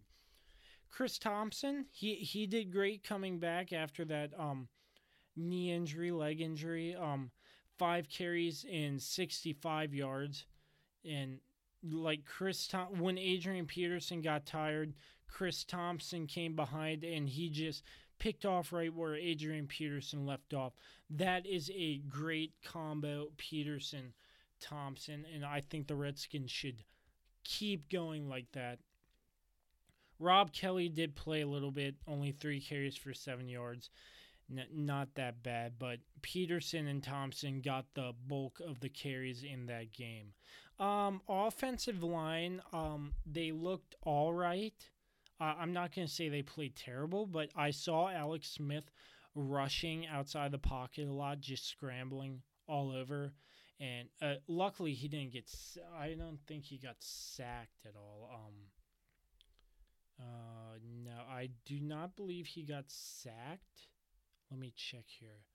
Chris 0.91 1.19
Thompson, 1.19 1.87
he 1.91 2.15
he 2.17 2.47
did 2.47 2.73
great 2.73 3.03
coming 3.03 3.39
back 3.39 3.73
after 3.73 4.05
that 4.05 4.31
um, 4.39 4.69
knee 5.37 5.73
injury, 5.73 6.13
leg 6.13 6.41
injury. 6.41 6.95
Um, 6.95 7.31
five 7.79 8.09
carries 8.09 8.65
in 8.65 8.99
65 8.99 9.95
yards 9.95 10.47
and 11.05 11.39
like 11.83 12.25
Chris 12.25 12.67
Tom- 12.67 12.99
when 13.01 13.19
Adrian 13.19 13.67
Peterson 13.67 14.23
got 14.23 14.47
tired, 14.47 14.95
Chris 15.27 15.65
Thompson 15.65 16.27
came 16.27 16.55
behind 16.55 17.05
and 17.05 17.29
he 17.29 17.49
just 17.49 17.83
picked 18.19 18.45
off 18.45 18.73
right 18.73 18.95
where 18.95 19.17
Adrian 19.17 19.67
Peterson 19.67 20.27
left 20.27 20.55
off. 20.55 20.75
That 21.11 21.45
is 21.47 21.71
a 21.75 21.99
great 21.99 22.53
combo, 22.63 23.29
Peterson 23.37 24.13
Thompson, 24.61 25.27
and 25.35 25.45
I 25.45 25.61
think 25.61 25.87
the 25.87 25.97
Redskins 25.97 26.51
should 26.51 26.85
keep 27.43 27.89
going 27.89 28.29
like 28.29 28.51
that. 28.53 28.79
Rob 30.19 30.53
Kelley 30.53 30.89
did 30.89 31.17
play 31.17 31.41
a 31.41 31.49
little 31.49 31.73
bit, 31.73 31.97
only 32.07 32.31
three 32.31 32.61
carries 32.61 32.97
for 32.97 33.13
seven 33.13 33.49
yards. 33.49 33.91
N- 34.49 34.67
not 34.73 35.15
that 35.17 35.43
bad, 35.43 35.73
but 35.79 35.99
Peterson 36.21 36.87
and 36.87 37.03
Thompson 37.03 37.61
got 37.61 37.87
the 37.95 38.13
bulk 38.29 38.61
of 38.61 38.79
the 38.81 38.89
carries 38.89 39.43
in 39.43 39.67
that 39.67 39.93
game. 39.93 40.33
Um, 40.79 41.21
offensive 41.29 42.03
line, 42.03 42.61
um, 42.73 43.13
they 43.27 43.53
looked 43.53 43.95
all 44.03 44.33
right. 44.33 44.75
Uh, 45.41 45.55
I'm 45.59 45.73
not 45.73 45.95
going 45.95 46.07
to 46.07 46.13
say 46.13 46.29
they 46.29 46.43
played 46.43 46.77
terrible, 46.77 47.27
but 47.27 47.51
I 47.57 47.71
saw 47.71 48.09
Alex 48.09 48.49
Smith 48.49 48.91
rushing 49.35 50.07
outside 50.07 50.53
the 50.53 50.59
pocket 50.59 51.09
a 51.09 51.13
lot, 51.13 51.41
just 51.41 51.69
scrambling 51.69 52.43
all 52.67 52.93
over. 52.93 53.33
And 53.81 54.09
uh, 54.21 54.35
luckily, 54.47 54.93
he 54.93 55.09
didn't 55.09 55.33
get. 55.33 55.51
I 55.99 56.15
don't 56.15 56.39
think 56.47 56.65
he 56.65 56.79
got 56.79 56.97
sacked 57.01 57.85
at 57.85 57.97
all. 57.97 58.31
Um, 58.33 58.55
uh, 60.21 60.79
no, 61.05 61.19
I 61.29 61.49
do 61.65 61.81
not 61.81 62.15
believe 62.15 62.47
he 62.47 62.63
got 62.63 62.85
sacked. 62.87 63.89
Let 64.51 64.61
me 64.61 64.73
check 64.77 65.05
here. 65.07 65.47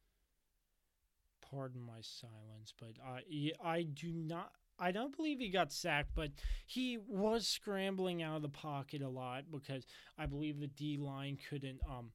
Pardon 1.49 1.81
my 1.81 2.01
silence, 2.01 2.73
but 2.77 2.95
I 3.05 3.21
I 3.63 3.83
do 3.83 4.11
not. 4.11 4.51
I 4.79 4.91
don't 4.91 5.15
believe 5.15 5.39
he 5.39 5.49
got 5.49 5.71
sacked, 5.71 6.11
but 6.15 6.31
he 6.65 6.97
was 7.07 7.47
scrambling 7.47 8.21
out 8.21 8.37
of 8.37 8.41
the 8.41 8.49
pocket 8.49 9.01
a 9.01 9.09
lot 9.09 9.45
because 9.51 9.85
I 10.17 10.25
believe 10.25 10.59
the 10.59 10.67
D 10.67 10.97
line 10.97 11.37
couldn't 11.49 11.79
um, 11.89 12.11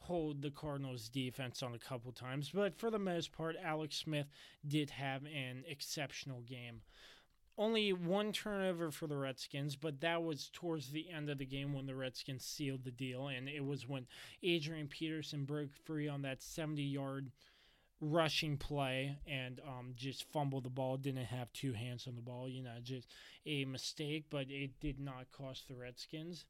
hold 0.00 0.42
the 0.42 0.50
Cardinals' 0.50 1.08
defense 1.08 1.62
on 1.62 1.74
a 1.74 1.78
couple 1.78 2.12
times. 2.12 2.50
But 2.52 2.78
for 2.78 2.90
the 2.90 2.98
most 2.98 3.32
part, 3.32 3.56
Alex 3.62 3.96
Smith 3.96 4.26
did 4.66 4.90
have 4.90 5.24
an 5.24 5.64
exceptional 5.66 6.40
game. 6.42 6.82
Only 7.56 7.92
one 7.92 8.32
turnover 8.32 8.92
for 8.92 9.08
the 9.08 9.16
Redskins, 9.16 9.74
but 9.74 10.00
that 10.00 10.22
was 10.22 10.48
towards 10.52 10.92
the 10.92 11.10
end 11.10 11.28
of 11.28 11.38
the 11.38 11.44
game 11.44 11.72
when 11.72 11.86
the 11.86 11.94
Redskins 11.94 12.44
sealed 12.44 12.84
the 12.84 12.92
deal, 12.92 13.28
and 13.28 13.48
it 13.48 13.64
was 13.64 13.88
when 13.88 14.06
Adrian 14.44 14.86
Peterson 14.86 15.44
broke 15.44 15.74
free 15.74 16.06
on 16.06 16.22
that 16.22 16.40
70 16.40 16.82
yard 16.82 17.32
rushing 18.00 18.56
play 18.56 19.16
and 19.26 19.60
um, 19.66 19.92
just 19.96 20.30
fumbled 20.32 20.64
the 20.64 20.70
ball. 20.70 20.96
Didn't 20.96 21.24
have 21.24 21.52
two 21.52 21.72
hands 21.72 22.06
on 22.06 22.14
the 22.14 22.22
ball. 22.22 22.48
You 22.48 22.62
know, 22.62 22.76
just 22.82 23.08
a 23.46 23.64
mistake, 23.64 24.26
but 24.30 24.46
it 24.48 24.78
did 24.80 25.00
not 25.00 25.30
cost 25.32 25.68
the 25.68 25.74
Redskins. 25.74 26.44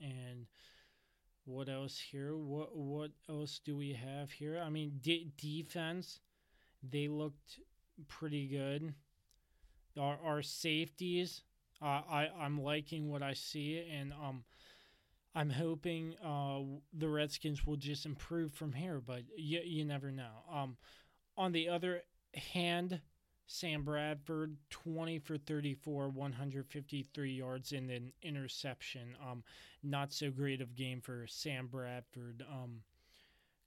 And 0.00 0.46
what 1.44 1.68
else 1.68 1.98
here? 1.98 2.36
What 2.36 2.76
what 2.76 3.10
else 3.28 3.60
do 3.64 3.76
we 3.76 3.92
have 3.92 4.30
here? 4.30 4.60
I 4.64 4.70
mean, 4.70 4.98
de- 5.00 5.32
defense. 5.36 6.20
They 6.82 7.08
looked 7.08 7.60
pretty 8.08 8.46
good. 8.46 8.94
Our 9.98 10.18
our 10.24 10.42
safeties. 10.42 11.42
Uh, 11.80 12.02
I 12.08 12.28
I'm 12.40 12.60
liking 12.60 13.10
what 13.10 13.22
I 13.22 13.34
see, 13.34 13.84
and 13.92 14.12
um, 14.12 14.44
I'm 15.34 15.50
hoping 15.50 16.14
uh, 16.22 16.60
the 16.92 17.08
Redskins 17.08 17.66
will 17.66 17.76
just 17.76 18.04
improve 18.04 18.52
from 18.52 18.72
here, 18.72 19.00
but 19.00 19.22
you, 19.36 19.60
you 19.64 19.84
never 19.84 20.10
know. 20.10 20.44
Um, 20.52 20.76
on 21.36 21.52
the 21.52 21.68
other 21.70 22.02
hand, 22.52 23.00
Sam 23.46 23.82
Bradford, 23.82 24.56
20 24.70 25.18
for 25.18 25.38
34, 25.38 26.08
153 26.10 27.32
yards 27.32 27.72
and 27.72 27.90
an 27.90 28.12
interception. 28.22 29.16
Um, 29.26 29.42
not 29.82 30.12
so 30.12 30.30
great 30.30 30.60
of 30.60 30.74
game 30.74 31.00
for 31.00 31.26
Sam 31.26 31.66
Bradford. 31.66 32.44
Um, 32.50 32.82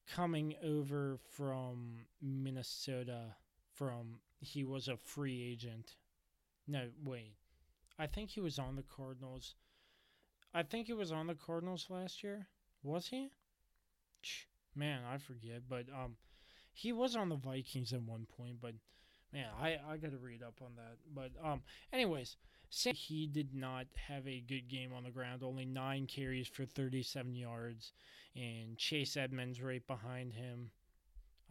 coming 0.07 0.55
over 0.63 1.17
from 1.31 2.05
Minnesota, 2.21 3.35
from 3.73 4.19
he 4.39 4.63
was 4.63 4.87
a 4.87 4.97
free 4.97 5.41
agent. 5.51 5.95
No, 6.67 6.89
wait. 7.03 7.35
I 7.97 8.07
think 8.07 8.29
he 8.29 8.41
was 8.41 8.59
on 8.59 8.75
the 8.75 8.83
Cardinals. 8.83 9.55
I 10.55 10.63
think 10.63 10.87
he 10.87 10.93
was 10.93 11.11
on 11.11 11.27
the 11.27 11.35
Cardinals 11.35 11.87
last 11.89 12.23
year. 12.23 12.47
Was 12.81 13.07
he? 13.07 13.29
Man, 14.73 15.01
I 15.11 15.17
forget, 15.17 15.63
but 15.69 15.85
um, 15.93 16.15
he 16.73 16.93
was 16.93 17.17
on 17.17 17.27
the 17.27 17.35
Vikings 17.35 17.91
at 17.91 18.01
one 18.01 18.25
point. 18.37 18.61
But 18.61 18.73
man, 19.33 19.47
I 19.61 19.77
I 19.85 19.97
got 19.97 20.11
to 20.11 20.17
read 20.17 20.41
up 20.41 20.61
on 20.61 20.71
that. 20.77 20.95
But 21.13 21.31
um, 21.45 21.61
anyways, 21.91 22.37
he 22.69 23.27
did 23.27 23.53
not 23.53 23.87
have 24.07 24.25
a 24.25 24.39
good 24.47 24.69
game 24.69 24.93
on 24.95 25.03
the 25.03 25.11
ground. 25.11 25.43
Only 25.43 25.65
nine 25.65 26.07
carries 26.07 26.47
for 26.47 26.65
37 26.65 27.35
yards, 27.35 27.91
and 28.33 28.77
Chase 28.77 29.17
Edmonds 29.17 29.61
right 29.61 29.85
behind 29.85 30.31
him, 30.31 30.71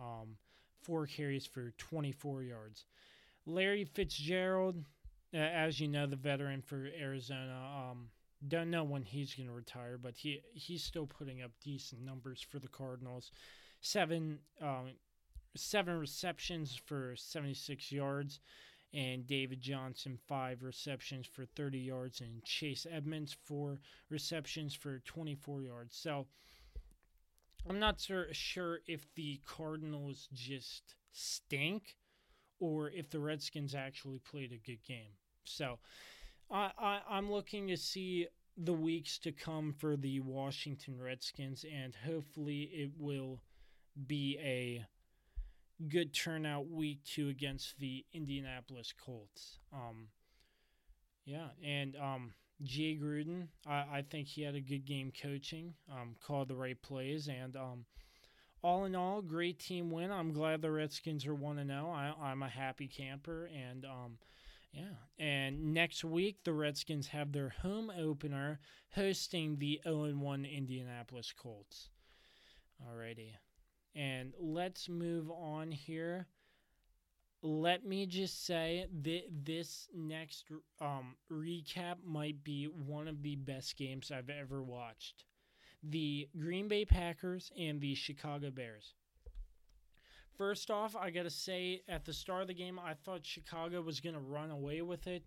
um, 0.01 0.39
four 0.83 1.07
carries 1.07 1.45
for 1.45 1.73
24 1.77 2.43
yards. 2.43 2.87
Larry 3.45 3.85
Fitzgerald, 3.85 4.83
as 5.35 5.79
you 5.79 5.89
know, 5.89 6.07
the 6.07 6.17
veteran 6.17 6.63
for 6.63 6.89
Arizona. 6.99 7.91
Um, 7.91 8.09
don't 8.49 8.71
know 8.71 8.85
when 8.85 9.03
he's 9.03 9.35
going 9.35 9.49
to 9.49 9.55
retire, 9.55 9.99
but 9.99 10.17
he 10.17 10.41
he's 10.53 10.85
still 10.85 11.07
putting 11.07 11.43
up 11.43 11.53
decent 11.63 12.03
numbers 12.03 12.41
for 12.41 12.59
the 12.59 12.69
Cardinals. 12.69 13.31
Seven 13.81 14.39
um, 14.61 14.93
seven 15.57 15.99
receptions 15.99 16.75
for 16.87 17.15
76 17.17 17.93
yards, 17.93 18.41
and 18.93 19.27
David 19.27 19.61
Johnson 19.61 20.19
five 20.27 20.63
receptions 20.63 21.27
for 21.27 21.45
30 21.45 21.79
yards, 21.79 22.21
and 22.21 22.45
Chase 22.45 22.87
Edmonds 22.91 23.37
four 23.45 23.81
receptions 24.11 24.75
for 24.75 25.01
24 25.01 25.63
yards. 25.63 25.97
So 25.97 26.27
I'm 27.69 27.79
not 27.79 28.01
sur- 28.01 28.33
sure 28.33 28.81
if 28.87 29.07
the 29.15 29.41
Cardinals 29.47 30.29
just 30.33 30.95
stink 31.13 31.97
or 32.61 32.91
if 32.91 33.11
the 33.11 33.21
Redskins 33.21 33.75
actually 33.75 34.19
played 34.19 34.53
a 34.53 34.67
good 34.67 34.83
game. 34.87 35.13
So 35.45 35.79
I, 36.55 36.71
I 36.79 37.01
I'm 37.11 37.31
looking 37.31 37.69
to 37.69 37.77
see 37.77 38.29
the 38.57 38.73
weeks 38.73 39.19
to 39.19 39.33
come 39.33 39.75
for 39.77 39.97
the 39.97 40.21
Washington 40.21 41.01
Redskins, 41.01 41.65
and 41.65 41.95
hopefully 42.07 42.71
it 42.73 42.93
will 42.97 43.41
be 44.07 44.39
a 44.41 44.87
good 45.89 46.15
turnout 46.15 46.71
week 46.71 47.01
two 47.05 47.29
against 47.29 47.79
the 47.81 48.05
Indianapolis 48.13 48.95
Colts. 49.05 49.59
Um, 49.73 50.07
yeah, 51.25 51.49
and 51.65 51.97
um, 51.97 52.33
Jay 52.63 52.97
Gruden, 53.03 53.49
I, 53.67 53.85
I 53.93 54.05
think 54.09 54.29
he 54.29 54.43
had 54.43 54.55
a 54.55 54.61
good 54.61 54.85
game 54.85 55.13
coaching, 55.21 55.75
um, 55.91 56.15
called 56.25 56.49
the 56.49 56.55
right 56.55 56.81
plays, 56.81 57.29
and 57.29 57.57
um, 57.57 57.85
all 58.63 58.85
in 58.85 58.95
all, 58.95 59.21
great 59.21 59.59
team 59.59 59.91
win. 59.91 60.13
I'm 60.13 60.33
glad 60.33 60.63
the 60.63 60.71
Redskins 60.71 61.27
are 61.27 61.35
one 61.35 61.57
to 61.57 61.67
zero. 61.67 61.93
I'm 62.23 62.43
a 62.43 62.49
happy 62.49 62.87
camper, 62.87 63.51
and 63.53 63.85
um, 63.85 64.19
yeah. 64.75 65.25
And 65.25 65.73
next 65.73 66.05
week, 66.05 66.39
the 66.45 66.53
Redskins 66.53 67.09
have 67.09 67.33
their 67.33 67.51
home 67.51 67.91
opener 67.97 68.59
hosting 68.95 69.57
the 69.57 69.81
0 69.85 70.13
1 70.15 70.45
Indianapolis 70.45 71.33
Colts. 71.37 71.91
Alrighty. 72.83 73.35
And 73.95 74.33
let's 74.41 74.89
move 74.89 75.31
on 75.31 75.71
here. 75.71 76.27
Let 77.43 77.85
me 77.85 78.07
just 78.07 78.45
say 78.45 78.87
that 79.03 79.23
this 79.45 79.89
next 79.95 80.47
um, 80.81 81.15
recap 81.31 81.97
might 82.05 82.43
be 82.43 82.65
one 82.65 83.07
of 83.07 83.23
the 83.23 83.37
best 83.37 83.77
games 83.77 84.11
I've 84.11 84.31
ever 84.31 84.63
watched. 84.63 85.25
The 85.83 86.29
Green 86.39 86.69
Bay 86.69 86.85
Packers 86.87 87.53
and 87.57 87.81
the 87.81 87.95
Chicago 87.95 88.51
Bears. 88.51 88.95
First 90.37 90.71
off, 90.71 90.97
I 90.97 91.11
got 91.11 91.23
to 91.23 91.31
say 91.31 91.83
at 91.89 92.05
the 92.05 92.13
start 92.13 92.43
of 92.43 92.49
the 92.49 92.55
game, 92.55 92.79
I 92.79 92.95
thought 92.95 93.25
Chicago 93.25 93.81
was 93.81 94.01
going 94.01 94.15
to 94.15 94.21
run 94.21 94.51
away 94.51 94.83
with 94.83 95.07
it, 95.07 95.23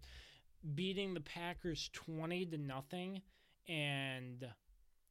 beating 0.75 1.13
the 1.13 1.21
Packers 1.21 1.89
20 1.93 2.45
to 2.47 2.57
nothing. 2.57 3.21
And 3.69 4.45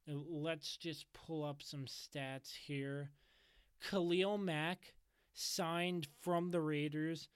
let's 0.07 0.77
just 0.77 1.11
pull 1.13 1.43
up 1.43 1.63
some 1.63 1.85
stats 1.85 2.53
here. 2.53 3.09
Khalil 3.89 4.37
Mack 4.37 4.93
signed 5.33 6.07
from 6.21 6.51
the 6.51 6.61
Raiders, 6.61 7.27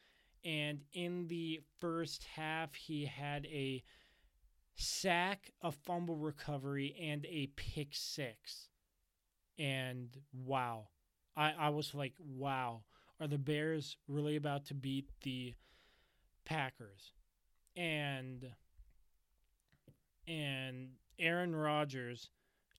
and 0.43 0.81
in 0.93 1.27
the 1.27 1.61
first 1.79 2.25
half, 2.35 2.75
he 2.75 3.05
had 3.05 3.45
a 3.47 3.83
sack, 4.75 5.51
a 5.61 5.71
fumble 5.71 6.15
recovery, 6.15 6.95
and 7.01 7.25
a 7.25 7.47
pick 7.55 7.89
six. 7.93 8.69
And 9.57 10.09
wow 10.33 10.87
I, 11.35 11.53
I 11.57 11.69
was 11.69 11.93
like, 11.93 12.13
wow, 12.19 12.81
are 13.19 13.27
the 13.27 13.37
Bears 13.37 13.97
really 14.07 14.35
about 14.35 14.65
to 14.67 14.73
beat 14.73 15.09
the 15.23 15.53
Packers? 16.45 17.13
And 17.75 18.51
and 20.27 20.89
Aaron 21.19 21.55
Rodgers, 21.55 22.29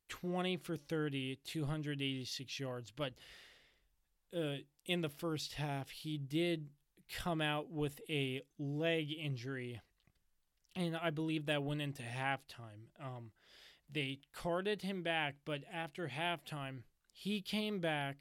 20 0.09 0.57
for 0.59 0.77
30, 0.77 1.39
286 1.45 2.61
yards. 2.61 2.91
But 2.91 3.15
uh, 4.37 4.57
in 4.87 5.01
the 5.01 5.09
first 5.09 5.55
half, 5.55 5.91
he 5.91 6.19
did 6.19 6.69
come 7.13 7.41
out 7.41 7.71
with 7.71 8.01
a 8.09 8.43
leg 8.59 9.09
injury. 9.13 9.81
And 10.75 10.97
I 10.97 11.11
believe 11.11 11.47
that 11.47 11.63
went 11.63 11.83
into 11.83 12.03
halftime. 12.03 12.89
Um, 13.01 13.33
they 13.91 14.21
carted 14.35 14.83
him 14.83 15.03
back, 15.03 15.37
but 15.45 15.63
after 15.71 16.09
halftime, 16.09 16.83
he 17.13 17.43
came 17.43 17.79
back 17.79 18.17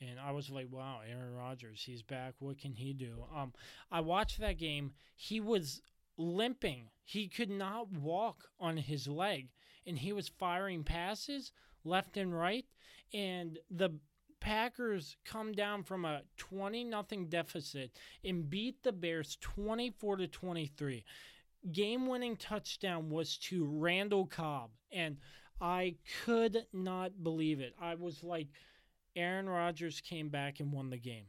and 0.00 0.18
I 0.20 0.30
was 0.30 0.50
like, 0.50 0.68
wow, 0.70 1.00
Aaron 1.08 1.34
Rodgers, 1.34 1.82
he's 1.84 2.02
back. 2.02 2.34
What 2.38 2.58
can 2.58 2.72
he 2.72 2.92
do? 2.92 3.24
Um, 3.34 3.52
I 3.90 4.00
watched 4.00 4.40
that 4.40 4.58
game. 4.58 4.92
He 5.16 5.40
was 5.40 5.82
limping. 6.16 6.90
He 7.04 7.28
could 7.28 7.50
not 7.50 7.90
walk 7.92 8.44
on 8.60 8.76
his 8.76 9.08
leg, 9.08 9.48
and 9.86 9.98
he 9.98 10.12
was 10.12 10.28
firing 10.28 10.84
passes 10.84 11.52
left 11.84 12.16
and 12.16 12.38
right. 12.38 12.66
And 13.12 13.58
the 13.70 13.98
Packers 14.40 15.16
come 15.24 15.52
down 15.52 15.82
from 15.82 16.04
a 16.04 16.22
20 16.36 16.84
nothing 16.84 17.28
deficit 17.28 17.90
and 18.24 18.48
beat 18.48 18.82
the 18.82 18.92
Bears 18.92 19.36
24 19.40 20.16
to 20.16 20.28
23. 20.28 21.04
Game 21.72 22.06
winning 22.06 22.36
touchdown 22.36 23.10
was 23.10 23.36
to 23.38 23.64
Randall 23.64 24.26
Cobb. 24.26 24.70
And 24.92 25.16
I 25.60 25.96
could 26.24 26.66
not 26.72 27.24
believe 27.24 27.60
it. 27.60 27.74
I 27.80 27.96
was 27.96 28.22
like, 28.22 28.46
Aaron 29.16 29.48
Rodgers 29.48 30.00
came 30.00 30.28
back 30.28 30.60
and 30.60 30.72
won 30.72 30.90
the 30.90 30.98
game. 30.98 31.26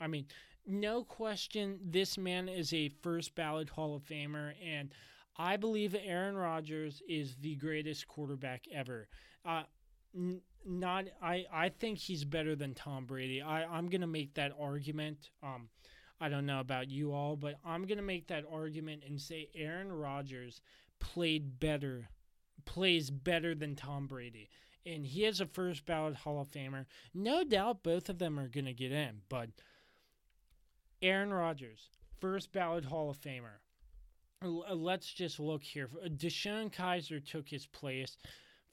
I 0.00 0.06
mean, 0.06 0.26
no 0.66 1.04
question, 1.04 1.78
this 1.82 2.16
man 2.16 2.48
is 2.48 2.72
a 2.72 2.88
first 3.02 3.34
ballot 3.34 3.68
Hall 3.68 3.94
of 3.94 4.02
Famer, 4.02 4.52
and 4.64 4.92
I 5.36 5.56
believe 5.56 5.94
Aaron 6.02 6.36
Rodgers 6.36 7.02
is 7.08 7.36
the 7.36 7.56
greatest 7.56 8.08
quarterback 8.08 8.64
ever. 8.72 9.08
Uh, 9.44 9.64
n- 10.14 10.40
not, 10.64 11.04
I, 11.22 11.44
I 11.52 11.68
think 11.68 11.98
he's 11.98 12.24
better 12.24 12.56
than 12.56 12.74
Tom 12.74 13.04
Brady. 13.04 13.42
I, 13.42 13.64
I'm 13.64 13.88
gonna 13.88 14.06
make 14.06 14.34
that 14.34 14.52
argument. 14.58 15.30
Um, 15.42 15.68
I 16.20 16.28
don't 16.28 16.46
know 16.46 16.60
about 16.60 16.90
you 16.90 17.12
all, 17.12 17.36
but 17.36 17.56
I'm 17.64 17.84
gonna 17.86 18.02
make 18.02 18.28
that 18.28 18.44
argument 18.50 19.02
and 19.06 19.20
say 19.20 19.50
Aaron 19.54 19.92
Rodgers 19.92 20.62
played 21.00 21.60
better, 21.60 22.08
plays 22.64 23.10
better 23.10 23.54
than 23.54 23.76
Tom 23.76 24.06
Brady 24.06 24.48
and 24.86 25.06
he 25.06 25.24
is 25.24 25.40
a 25.40 25.46
first 25.46 25.86
ballot 25.86 26.16
Hall 26.16 26.40
of 26.40 26.50
Famer. 26.50 26.86
No 27.12 27.44
doubt 27.44 27.82
both 27.82 28.08
of 28.08 28.18
them 28.18 28.38
are 28.38 28.48
going 28.48 28.66
to 28.66 28.72
get 28.72 28.92
in, 28.92 29.22
but 29.28 29.50
Aaron 31.02 31.32
Rodgers, 31.32 31.88
first 32.20 32.52
ballot 32.52 32.84
Hall 32.84 33.10
of 33.10 33.18
Famer. 33.18 33.58
Uh, 34.42 34.74
let's 34.74 35.12
just 35.12 35.40
look 35.40 35.62
here. 35.62 35.88
Uh, 36.02 36.08
DeShone 36.08 36.72
Kizer 36.72 37.24
took 37.24 37.48
his 37.48 37.66
place 37.66 38.16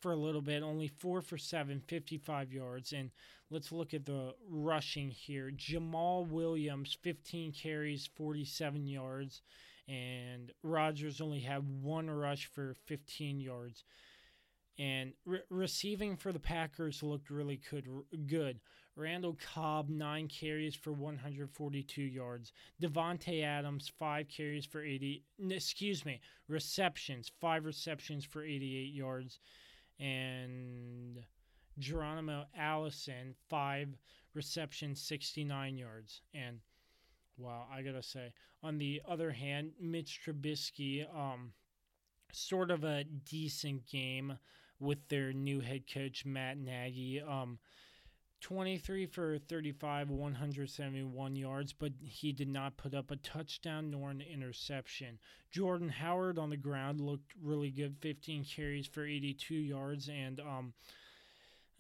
for 0.02 0.12
a 0.12 0.18
little 0.18 0.42
bit, 0.42 0.64
only 0.64 0.88
four 0.88 1.22
for 1.22 1.38
seven, 1.38 1.82
55 1.88 2.52
yards. 2.52 2.92
And 2.92 3.12
let's 3.50 3.72
look 3.72 3.94
at 3.94 4.06
the 4.06 4.34
rushing 4.50 5.12
here. 5.12 5.52
Jamaal 5.56 6.28
Williams, 6.28 6.98
15 7.02 7.54
carries, 7.54 8.10
47 8.16 8.88
yards. 8.88 9.42
And 9.88 10.52
Rodgers 10.64 11.22
only 11.22 11.40
had 11.42 11.64
one 11.82 12.10
rush 12.10 12.48
for 12.48 12.76
15 12.86 13.40
yards. 13.40 13.84
And 14.82 15.14
re- 15.26 15.44
receiving 15.52 16.18
for 16.18 16.32
the 16.34 16.40
Packers 16.40 17.04
looked 17.04 17.30
really 17.30 17.62
good. 17.70 17.86
Good. 18.26 18.60
Randall 18.96 19.38
Cobb 19.54 19.90
nine 19.90 20.28
carries 20.28 20.74
for 20.74 20.92
142 20.92 22.02
yards. 22.02 22.52
Davante 22.82 23.44
Adams 23.44 23.92
five 24.00 24.28
carries 24.28 24.66
for 24.66 24.84
80. 24.84 25.24
Excuse 25.52 26.04
me, 26.04 26.20
receptions 26.48 27.32
five 27.40 27.66
receptions 27.66 28.26
for 28.26 28.44
88 28.44 28.92
yards, 28.92 29.40
and 30.00 31.20
Geronimo 31.78 32.46
Allison 32.58 33.36
five 33.50 33.90
receptions 34.34 35.00
69 35.00 35.78
yards. 35.78 36.22
And 36.34 36.58
wow, 37.38 37.68
I 37.72 37.84
gotta 37.84 38.02
say. 38.02 38.34
On 38.64 38.80
the 38.80 39.00
other 39.08 39.30
hand, 39.30 39.74
Mitch 39.80 40.22
Trubisky, 40.26 41.06
um, 41.16 41.54
sort 42.32 42.72
of 42.72 42.84
a 42.84 43.04
decent 43.04 43.86
game 43.86 44.40
with 44.82 45.08
their 45.08 45.32
new 45.32 45.60
head 45.60 45.84
coach 45.92 46.26
Matt 46.26 46.58
Nagy. 46.58 47.22
Um, 47.22 47.60
23 48.42 49.06
for 49.06 49.38
35, 49.38 50.10
171 50.10 51.36
yards, 51.36 51.74
but 51.74 51.92
he 52.02 52.32
did 52.32 52.50
not 52.50 52.76
put 52.76 52.94
up 52.94 53.12
a 53.12 53.16
touchdown 53.18 53.92
nor 53.92 54.10
an 54.10 54.22
interception. 54.22 55.20
Jordan 55.52 55.90
Howard 55.90 56.40
on 56.40 56.50
the 56.50 56.58
ground 56.58 57.00
looked 57.00 57.34
really 57.42 57.70
good, 57.70 57.96
15 58.02 58.44
carries 58.44 58.88
for 58.88 59.06
82 59.06 59.54
yards, 59.54 60.10
and 60.10 60.40
um, 60.40 60.74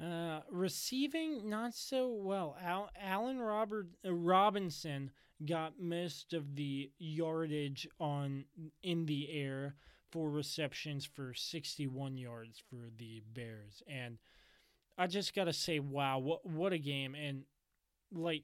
uh, 0.01 0.41
receiving 0.51 1.49
not 1.49 1.73
so 1.73 2.09
well. 2.09 2.55
Al- 2.63 2.91
Robert 3.39 3.87
uh, 4.05 4.13
Robinson 4.13 5.11
got 5.45 5.79
most 5.79 6.33
of 6.33 6.55
the 6.55 6.91
yardage 6.99 7.87
on 7.99 8.45
in 8.83 9.07
the 9.07 9.31
air 9.31 9.75
for 10.11 10.29
receptions 10.29 11.05
for 11.05 11.33
61 11.33 12.17
yards 12.17 12.61
for 12.69 12.89
the 12.97 13.21
Bears, 13.33 13.81
and 13.87 14.17
I 14.97 15.07
just 15.07 15.33
gotta 15.33 15.53
say, 15.53 15.79
wow, 15.79 16.19
what 16.19 16.45
what 16.45 16.73
a 16.73 16.77
game! 16.77 17.15
And 17.15 17.43
like 18.11 18.43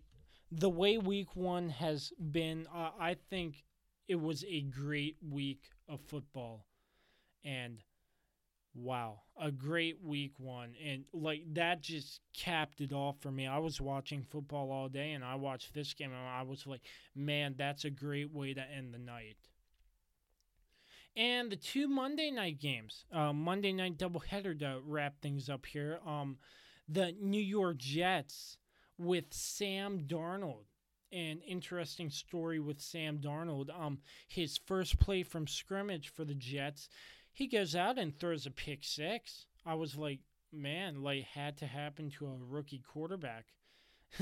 the 0.51 0.69
way 0.69 0.97
Week 0.97 1.35
One 1.35 1.69
has 1.69 2.11
been, 2.31 2.67
uh, 2.73 2.91
I 2.99 3.15
think 3.29 3.63
it 4.07 4.19
was 4.19 4.43
a 4.47 4.61
great 4.61 5.17
week 5.21 5.63
of 5.89 5.99
football, 6.01 6.65
and 7.43 7.83
wow, 8.73 9.21
a 9.39 9.51
great 9.51 10.01
Week 10.01 10.33
One, 10.37 10.73
and 10.83 11.03
like 11.13 11.41
that 11.53 11.81
just 11.81 12.21
capped 12.33 12.79
it 12.81 12.93
off 12.93 13.19
for 13.19 13.31
me. 13.31 13.47
I 13.47 13.57
was 13.57 13.81
watching 13.81 14.23
football 14.23 14.71
all 14.71 14.87
day, 14.87 15.11
and 15.11 15.23
I 15.23 15.35
watched 15.35 15.73
this 15.73 15.93
game, 15.93 16.11
and 16.11 16.27
I 16.27 16.43
was 16.43 16.65
like, 16.65 16.81
man, 17.15 17.55
that's 17.57 17.85
a 17.85 17.89
great 17.89 18.31
way 18.31 18.53
to 18.53 18.61
end 18.61 18.93
the 18.93 18.99
night. 18.99 19.37
And 21.15 21.51
the 21.51 21.55
two 21.55 21.87
Monday 21.87 22.29
night 22.29 22.59
games, 22.59 23.05
uh, 23.11 23.33
Monday 23.33 23.73
night 23.73 23.97
doubleheader 23.97 24.57
to 24.59 24.79
wrap 24.85 25.19
things 25.21 25.49
up 25.49 25.65
here. 25.65 25.99
Um, 26.05 26.37
the 26.87 27.13
New 27.19 27.41
York 27.41 27.77
Jets 27.77 28.57
with 28.97 29.25
Sam 29.31 30.01
Darnold. 30.07 30.65
An 31.11 31.39
interesting 31.47 32.09
story 32.09 32.59
with 32.59 32.81
Sam 32.81 33.19
Darnold. 33.19 33.69
Um, 33.69 33.99
his 34.27 34.57
first 34.57 34.99
play 34.99 35.23
from 35.23 35.47
scrimmage 35.47 36.09
for 36.09 36.25
the 36.25 36.35
Jets, 36.35 36.89
he 37.31 37.47
goes 37.47 37.75
out 37.75 37.97
and 37.97 38.17
throws 38.17 38.45
a 38.45 38.51
pick 38.51 38.83
six. 38.83 39.45
I 39.65 39.75
was 39.75 39.95
like, 39.95 40.19
man, 40.51 41.01
like 41.03 41.23
had 41.23 41.57
to 41.57 41.65
happen 41.67 42.09
to 42.11 42.25
a 42.27 42.37
rookie 42.39 42.83
quarterback. 42.85 43.45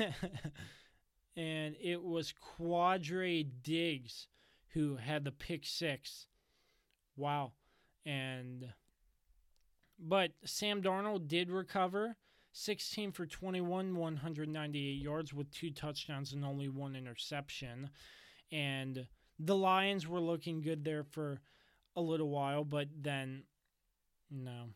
and 1.38 1.76
it 1.82 2.04
was 2.04 2.34
Quandre 2.34 3.48
Diggs 3.63 4.28
who 4.74 4.98
had 4.98 5.24
the 5.24 5.32
pick 5.32 5.65
six 5.65 6.28
Wow. 7.15 7.54
And 8.06 8.73
but 9.97 10.32
Sam 10.43 10.82
Darnold 10.82 11.28
did 11.28 11.49
recover 11.49 12.17
16 12.51 13.12
for 13.12 13.25
21, 13.25 13.95
198 13.95 15.01
yards 15.01 15.34
with 15.34 15.51
two 15.51 15.71
touchdowns 15.71 16.34
and 16.34 16.45
only 16.45 16.69
one 16.69 16.95
interception. 16.95 17.89
And 18.51 19.08
the 19.39 19.56
Lions 19.56 20.08
were 20.08 20.19
looking 20.19 20.62
good 20.62 20.84
there 20.84 21.04
for 21.04 21.41
a 21.95 22.01
little 22.01 22.30
while, 22.30 22.63
but 22.63 22.88
then 22.97 23.43
no. 24.30 24.69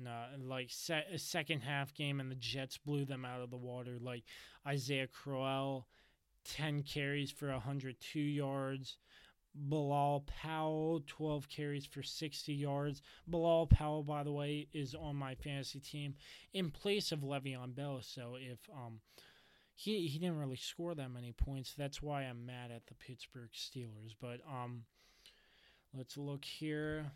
No, 0.00 0.26
like 0.40 0.68
se- 0.70 1.16
second 1.16 1.62
half 1.62 1.92
game 1.92 2.20
and 2.20 2.30
the 2.30 2.36
Jets 2.36 2.78
blew 2.78 3.04
them 3.04 3.24
out 3.24 3.40
of 3.40 3.50
the 3.50 3.56
water. 3.56 3.98
Like 4.00 4.22
Isaiah 4.64 5.08
Crowell, 5.08 5.88
10 6.44 6.84
carries 6.84 7.32
for 7.32 7.50
102 7.50 8.20
yards. 8.20 8.96
Bilal 9.58 10.24
Powell, 10.26 11.02
12 11.06 11.48
carries 11.48 11.86
for 11.86 12.02
60 12.02 12.52
yards. 12.52 13.02
Bilal 13.26 13.66
Powell, 13.66 14.02
by 14.02 14.22
the 14.22 14.32
way, 14.32 14.68
is 14.72 14.94
on 14.94 15.16
my 15.16 15.34
fantasy 15.34 15.80
team 15.80 16.14
in 16.52 16.70
place 16.70 17.12
of 17.12 17.20
Le'Veon 17.20 17.74
Bell. 17.74 18.00
So 18.02 18.36
if 18.38 18.58
um, 18.72 19.00
he 19.74 20.06
he 20.06 20.18
didn't 20.18 20.38
really 20.38 20.56
score 20.56 20.94
that 20.94 21.10
many 21.10 21.32
points, 21.32 21.74
that's 21.76 22.02
why 22.02 22.22
I'm 22.22 22.46
mad 22.46 22.70
at 22.70 22.86
the 22.86 22.94
Pittsburgh 22.94 23.50
Steelers. 23.54 24.14
But 24.20 24.40
um, 24.48 24.84
let's 25.94 26.16
look 26.16 26.44
here. 26.44 27.12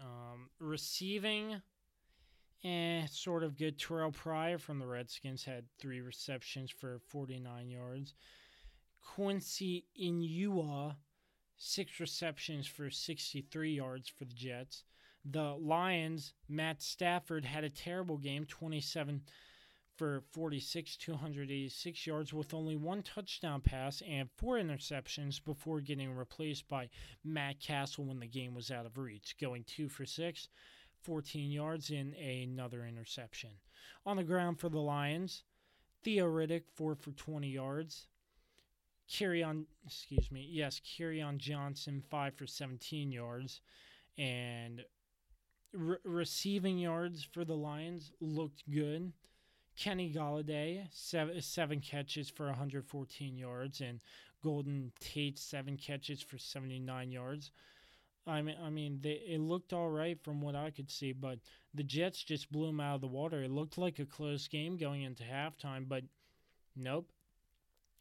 Um, 0.00 0.50
receiving, 0.58 1.62
eh, 2.64 3.06
sort 3.10 3.44
of 3.44 3.56
good. 3.56 3.78
Terrelle 3.78 4.12
Pryor 4.12 4.58
from 4.58 4.78
the 4.78 4.86
Redskins 4.86 5.44
had 5.44 5.64
three 5.78 6.02
receptions 6.02 6.70
for 6.70 7.00
49 7.08 7.70
yards. 7.70 8.14
Quincy 9.14 9.86
Enunwa, 10.00 10.96
six 11.56 12.00
receptions 12.00 12.66
for 12.66 12.90
63 12.90 13.74
yards 13.74 14.08
for 14.08 14.24
the 14.24 14.34
Jets. 14.34 14.84
The 15.24 15.54
Lions, 15.54 16.34
Matt 16.48 16.82
Stafford 16.82 17.44
had 17.44 17.64
a 17.64 17.70
terrible 17.70 18.18
game, 18.18 18.44
27 18.44 19.22
for 19.96 20.22
46, 20.32 20.96
286 20.96 22.06
yards 22.06 22.32
with 22.32 22.52
only 22.52 22.76
one 22.76 23.02
touchdown 23.02 23.60
pass 23.62 24.02
and 24.06 24.28
four 24.36 24.56
interceptions 24.56 25.42
before 25.42 25.80
getting 25.80 26.12
replaced 26.12 26.68
by 26.68 26.88
Matt 27.24 27.58
Cassel 27.60 28.04
when 28.04 28.20
the 28.20 28.26
game 28.26 28.54
was 28.54 28.70
out 28.70 28.86
of 28.86 28.98
reach, 28.98 29.36
going 29.40 29.64
two 29.64 29.88
for 29.88 30.04
six, 30.04 30.48
14 31.02 31.50
yards, 31.50 31.90
and 31.90 32.14
another 32.14 32.84
interception. 32.84 33.50
On 34.04 34.16
the 34.16 34.24
ground 34.24 34.60
for 34.60 34.68
the 34.68 34.80
Lions, 34.80 35.44
Theo 36.02 36.26
Riddick, 36.26 36.64
four 36.74 36.94
for 36.94 37.12
20 37.12 37.48
yards. 37.48 38.08
Kerryon, 39.08 39.64
excuse 39.86 40.30
me, 40.30 40.46
yes, 40.50 40.80
Kerryon 40.80 41.38
Johnson, 41.38 42.02
five 42.10 42.34
for 42.34 42.46
17 42.46 43.12
yards. 43.12 43.60
And 44.18 44.84
re- 45.72 45.98
receiving 46.04 46.78
yards 46.78 47.22
for 47.22 47.44
the 47.44 47.56
Lions 47.56 48.12
looked 48.20 48.68
good. 48.70 49.12
Kenny 49.76 50.12
Golladay, 50.12 50.86
seven, 50.90 51.40
seven 51.42 51.80
catches 51.80 52.30
for 52.30 52.46
114 52.46 53.36
yards, 53.36 53.82
and 53.82 54.00
Golden 54.42 54.90
Tate, 55.00 55.38
seven 55.38 55.76
catches 55.76 56.22
for 56.22 56.38
79 56.38 57.12
yards. 57.12 57.50
I 58.26 58.42
mean, 58.42 58.56
I 58.64 58.70
mean, 58.70 59.00
they, 59.02 59.22
it 59.26 59.40
looked 59.40 59.72
all 59.72 59.90
right 59.90 60.18
from 60.22 60.40
what 60.40 60.56
I 60.56 60.70
could 60.70 60.90
see, 60.90 61.12
but 61.12 61.38
the 61.74 61.84
Jets 61.84 62.24
just 62.24 62.50
blew 62.50 62.66
them 62.66 62.80
out 62.80 62.96
of 62.96 63.00
the 63.02 63.06
water. 63.06 63.42
It 63.42 63.50
looked 63.50 63.78
like 63.78 63.98
a 63.98 64.06
close 64.06 64.48
game 64.48 64.76
going 64.76 65.02
into 65.02 65.22
halftime, 65.22 65.86
but 65.88 66.02
nope. 66.74 67.10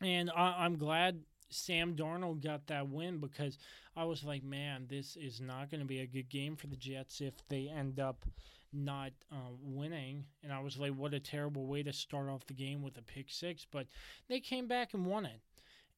And 0.02 0.30
I, 0.36 0.56
I'm 0.60 0.78
glad 0.78 1.22
Sam 1.50 1.96
Darnold 1.96 2.44
got 2.44 2.68
that 2.68 2.90
win 2.90 3.20
because 3.20 3.58
I 3.96 4.04
was 4.04 4.24
like, 4.24 4.44
man, 4.44 4.88
this 4.90 5.16
is 5.16 5.40
not 5.40 5.70
going 5.70 5.80
to 5.80 5.88
be 5.88 6.00
a 6.00 6.08
good 6.08 6.30
game 6.30 6.56
for 6.56 6.68
the 6.68 6.76
Jets 6.76 7.22
if 7.22 7.34
they 7.48 7.70
end 7.70 8.00
up 8.00 8.26
not 8.74 9.12
uh, 9.32 9.54
winning. 9.62 10.26
And 10.44 10.52
I 10.52 10.60
was 10.60 10.78
like, 10.78 10.94
what 10.94 11.14
a 11.14 11.20
terrible 11.20 11.66
way 11.66 11.84
to 11.84 11.94
start 11.94 12.30
off 12.30 12.46
the 12.46 12.54
game 12.54 12.82
with 12.82 12.98
a 12.98 13.02
pick 13.02 13.28
six. 13.30 13.66
But 13.70 13.88
they 14.28 14.40
came 14.40 14.68
back 14.68 14.94
and 14.94 15.06
won 15.06 15.26
it. 15.26 15.40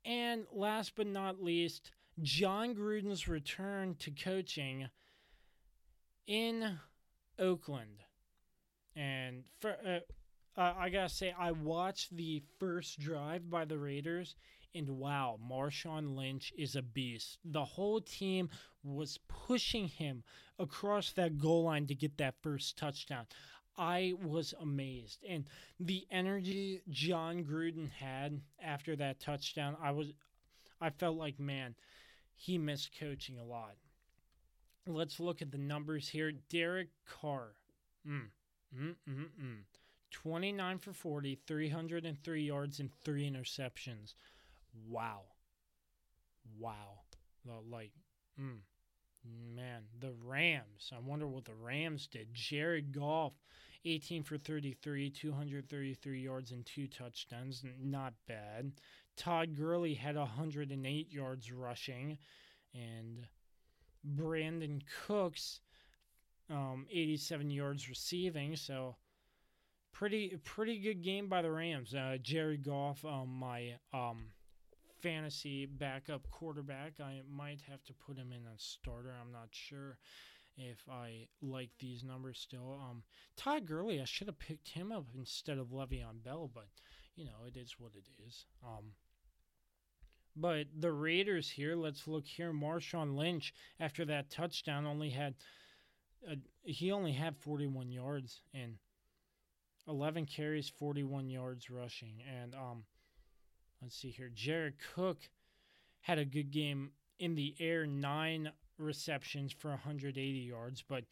And 0.05 0.45
last 0.53 0.93
but 0.95 1.07
not 1.07 1.43
least, 1.43 1.91
Jon 2.21 2.75
Gruden's 2.75 3.27
return 3.27 3.95
to 3.99 4.12
coaching 4.12 4.89
in 6.27 6.79
Oakland. 7.39 8.03
And 8.95 9.43
for, 9.60 9.71
uh, 9.86 9.99
uh, 10.57 10.73
I 10.77 10.89
gotta 10.89 11.09
say, 11.09 11.33
I 11.37 11.51
watched 11.51 12.15
the 12.15 12.41
first 12.59 12.99
drive 12.99 13.49
by 13.49 13.65
the 13.65 13.77
Raiders, 13.77 14.35
and 14.73 14.89
wow, 14.89 15.39
Marshawn 15.49 16.15
Lynch 16.15 16.51
is 16.57 16.75
a 16.75 16.81
beast. 16.81 17.37
The 17.45 17.63
whole 17.63 18.01
team 18.01 18.49
was 18.83 19.19
pushing 19.27 19.87
him 19.87 20.23
across 20.57 21.11
that 21.13 21.37
goal 21.37 21.63
line 21.63 21.85
to 21.87 21.95
get 21.95 22.17
that 22.17 22.41
first 22.41 22.77
touchdown. 22.77 23.27
I 23.77 24.13
was 24.19 24.55
amazed, 24.59 25.23
and 25.29 25.45
the 25.79 26.07
energy 26.09 26.81
Jon 26.89 27.43
Gruden 27.43 27.91
had 27.91 28.41
after 28.59 28.95
that 28.95 29.19
touchdown, 29.19 29.77
I 29.79 29.91
was, 29.91 30.13
I 30.81 30.89
felt 30.89 31.17
like 31.17 31.39
man, 31.39 31.75
he 32.35 32.57
missed 32.57 32.97
coaching 32.99 33.37
a 33.37 33.45
lot. 33.45 33.75
Let's 34.87 35.19
look 35.19 35.41
at 35.41 35.51
the 35.51 35.57
numbers 35.57 36.09
here. 36.09 36.31
Derek 36.49 36.89
Carr. 37.05 37.53
Mm, 38.07 38.29
mm, 38.75 38.95
mm, 39.07 39.25
mm. 39.39 39.57
29 40.11 40.77
for 40.79 40.93
40, 40.93 41.39
303 41.45 42.43
yards, 42.43 42.79
and 42.79 42.89
three 43.03 43.29
interceptions. 43.29 44.13
Wow. 44.87 45.21
Wow. 46.60 46.99
Like, 47.69 47.91
mm, 48.39 48.60
man, 49.55 49.83
the 49.99 50.13
Rams. 50.23 50.91
I 50.95 50.99
wonder 50.99 51.27
what 51.27 51.45
the 51.45 51.55
Rams 51.55 52.08
did. 52.08 52.33
Jared 52.33 52.91
Goff, 52.91 53.33
18 53.85 54.23
for 54.23 54.37
33, 54.37 55.10
233 55.10 56.21
yards, 56.21 56.51
and 56.51 56.65
two 56.65 56.87
touchdowns. 56.87 57.63
Not 57.81 58.13
bad. 58.27 58.73
Todd 59.15 59.55
Gurley 59.55 59.93
had 59.93 60.15
108 60.15 61.12
yards 61.12 61.51
rushing. 61.51 62.17
And 62.73 63.27
Brandin 64.15 64.81
Cooks, 65.05 65.62
um, 66.49 66.85
87 66.91 67.49
yards 67.49 67.89
receiving. 67.89 68.55
So, 68.55 68.95
pretty 69.94 70.38
pretty 70.44 70.79
good 70.79 71.04
game 71.04 71.27
by 71.27 71.42
the 71.42 71.52
Rams. 71.52 71.94
Uh, 71.94 72.17
Jerry 72.21 72.58
Goff, 72.58 73.04
um, 73.06 73.29
my 73.40 73.73
um, 73.94 74.27
fantasy 75.02 75.65
backup 75.65 76.29
quarterback. 76.31 76.94
I 77.00 77.21
might 77.29 77.62
have 77.69 77.83
to 77.85 77.94
put 77.94 78.17
him 78.17 78.31
in 78.31 78.46
a 78.46 78.58
starter. 78.58 79.13
I'm 79.19 79.31
not 79.31 79.50
sure. 79.52 79.98
if 80.58 80.79
I 80.90 81.27
like 81.42 81.69
these 81.79 82.04
numbers 82.04 82.40
still. 82.40 82.79
Um, 82.81 83.04
Todd 83.35 83.65
Gurley, 83.67 84.02
I 84.02 84.06
should 84.06 84.27
have 84.27 84.40
picked 84.40 84.69
him 84.69 84.92
up 84.92 85.06
instead 85.15 85.58
of 85.60 85.67
Le'Veon 85.67 86.23
Bell, 86.23 86.50
but 86.54 86.67
you 87.15 87.25
know 87.25 87.46
it 87.48 87.58
is 87.58 87.75
what 87.77 87.92
it 87.96 88.08
is. 88.25 88.46
Um, 88.63 88.94
but 90.35 90.67
the 90.77 90.92
Raiders 90.92 91.50
here, 91.50 91.75
let's 91.75 92.08
look 92.08 92.25
here. 92.25 92.54
Marshawn 92.54 93.15
Lynch, 93.15 93.54
after 93.79 94.06
that 94.06 94.29
touchdown, 94.29 94.85
only 94.85 95.10
had 95.10 95.35
uh, 96.29 96.35
he 96.63 96.92
only 96.92 97.13
had 97.13 97.38
41 97.38 97.92
yards 97.92 98.42
and 98.54 98.75
11 99.88 100.25
carries, 100.25 100.69
41 100.69 101.29
yards 101.29 101.69
rushing. 101.69 102.21
And 102.42 102.56
um, 102.56 102.83
let's 103.81 103.96
see 103.96 104.10
here. 104.10 104.29
Jared 104.33 104.75
Cook 104.96 105.29
had 106.02 106.19
a 106.19 106.25
good 106.25 106.52
game 106.52 106.92
in 107.19 107.35
the 107.35 107.56
air, 107.60 107.85
nine 107.85 108.52
receptions 108.77 109.52
for 109.52 109.69
180 109.69 110.21
yards, 110.21 110.83
but 110.88 111.04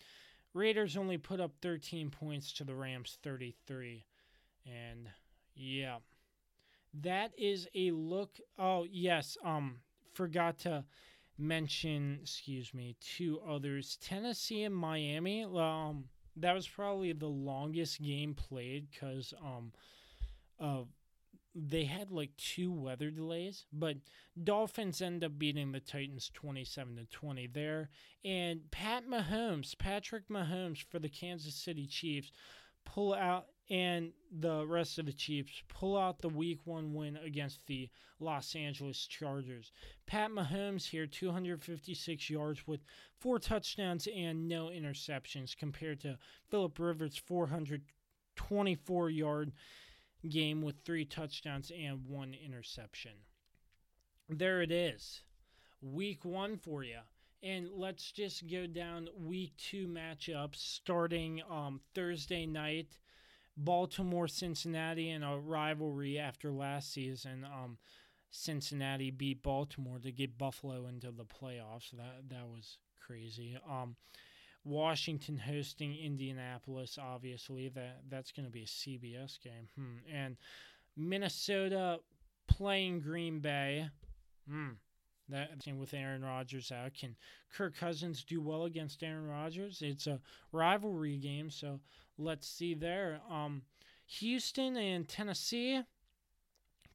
Raiders 0.53 0.95
only 0.95 1.17
put 1.17 1.41
up 1.41 1.51
13 1.61 2.09
points 2.09 2.53
to 2.53 2.63
the 2.63 2.75
Rams 2.75 3.17
33. 3.23 4.05
And 4.65 5.09
yeah, 5.53 5.97
that 7.01 7.31
is 7.37 7.67
a 7.75 7.91
look. 7.91 8.39
Oh, 8.57 8.85
yes, 8.89 9.37
um 9.43 9.79
forgot 10.13 10.57
to 10.59 10.85
mention, 11.37 12.19
excuse 12.21 12.73
me, 12.73 12.95
two 13.01 13.41
others. 13.45 13.97
Tennessee 14.01 14.63
and 14.63 14.75
Miami. 14.75 15.43
Um 15.43 16.05
that 16.35 16.53
was 16.53 16.67
probably 16.67 17.13
the 17.13 17.27
longest 17.27 18.01
game 18.01 18.33
played 18.33 18.87
cuz 18.99 19.33
um 19.43 19.71
of 20.59 20.87
they 21.55 21.85
had 21.85 22.11
like 22.11 22.35
two 22.35 22.69
weather 22.69 23.09
delays, 23.09 23.65
but 23.71 23.95
Dolphins 24.43 25.01
end 25.01 25.23
up 25.23 25.39
beating 25.39 25.71
the 25.71 25.79
Titans 25.79 26.29
27 26.33 26.97
to 26.97 27.05
20 27.05 27.47
there. 27.47 27.89
And 28.25 28.69
Pat 28.71 29.07
Mahomes, 29.07 29.77
Patrick 29.77 30.27
Mahomes 30.27 30.83
for 30.83 30.99
the 30.99 31.07
Kansas 31.07 31.55
City 31.55 31.87
Chiefs 31.87 32.31
pull 32.83 33.13
out 33.13 33.47
and 33.69 34.11
the 34.31 34.65
rest 34.67 34.99
of 34.99 35.05
the 35.05 35.13
Chiefs 35.13 35.63
pull 35.67 35.97
out 35.97 36.19
the 36.19 36.29
week 36.29 36.59
1 36.65 36.93
win 36.93 37.17
against 37.17 37.65
the 37.65 37.89
Los 38.19 38.55
Angeles 38.55 39.07
Chargers. 39.07 39.71
Pat 40.05 40.29
Mahomes 40.31 40.89
here 40.89 41.07
256 41.07 42.29
yards 42.29 42.67
with 42.67 42.81
four 43.19 43.39
touchdowns 43.39 44.07
and 44.15 44.47
no 44.47 44.67
interceptions 44.67 45.57
compared 45.57 45.99
to 46.01 46.17
Philip 46.49 46.77
Rivers 46.77 47.17
424 47.17 49.09
yard 49.09 49.51
game 50.29 50.61
with 50.61 50.75
three 50.83 51.05
touchdowns 51.05 51.71
and 51.71 52.05
one 52.07 52.33
interception. 52.33 53.11
There 54.29 54.61
it 54.61 54.71
is. 54.71 55.21
Week 55.81 56.25
one 56.25 56.57
for 56.57 56.83
you. 56.83 56.99
And 57.43 57.69
let's 57.75 58.11
just 58.11 58.49
go 58.49 58.65
down 58.65 59.07
week 59.19 59.53
two 59.57 59.87
matchups 59.87 60.55
starting 60.55 61.41
um, 61.49 61.79
Thursday 61.93 62.47
night. 62.47 62.97
Baltimore 63.57 64.27
Cincinnati 64.27 65.09
in 65.09 65.23
a 65.23 65.37
rivalry 65.37 66.19
after 66.19 66.51
last 66.51 66.93
season. 66.93 67.45
Um, 67.45 67.77
Cincinnati 68.31 69.11
beat 69.11 69.41
Baltimore 69.41 69.99
to 69.99 70.11
get 70.11 70.37
Buffalo 70.37 70.87
into 70.87 71.11
the 71.11 71.25
playoffs. 71.25 71.91
That 71.91 72.29
that 72.29 72.47
was 72.47 72.77
crazy. 72.99 73.57
Um, 73.69 73.95
Washington 74.65 75.37
hosting 75.37 75.95
Indianapolis, 75.95 76.97
obviously 77.01 77.69
that 77.69 78.01
that's 78.09 78.31
going 78.31 78.45
to 78.45 78.51
be 78.51 78.63
a 78.63 78.65
CBS 78.65 79.39
game. 79.39 79.69
Hmm. 79.77 80.13
And 80.13 80.37
Minnesota 80.97 81.99
playing 82.47 83.01
Green 83.01 83.39
Bay. 83.39 83.89
Hmm. 84.49 84.71
That 85.29 85.49
with 85.79 85.93
Aaron 85.93 86.23
Rodgers 86.23 86.71
out, 86.71 86.93
can 86.93 87.15
Kirk 87.51 87.75
Cousins 87.75 88.23
do 88.23 88.41
well 88.41 88.65
against 88.65 89.01
Aaron 89.01 89.27
Rodgers? 89.27 89.81
It's 89.81 90.05
a 90.05 90.19
rivalry 90.51 91.17
game, 91.17 91.49
so 91.49 91.79
let's 92.17 92.47
see 92.47 92.75
there. 92.75 93.21
Um, 93.29 93.63
Houston 94.05 94.77
and 94.77 95.07
Tennessee, 95.07 95.81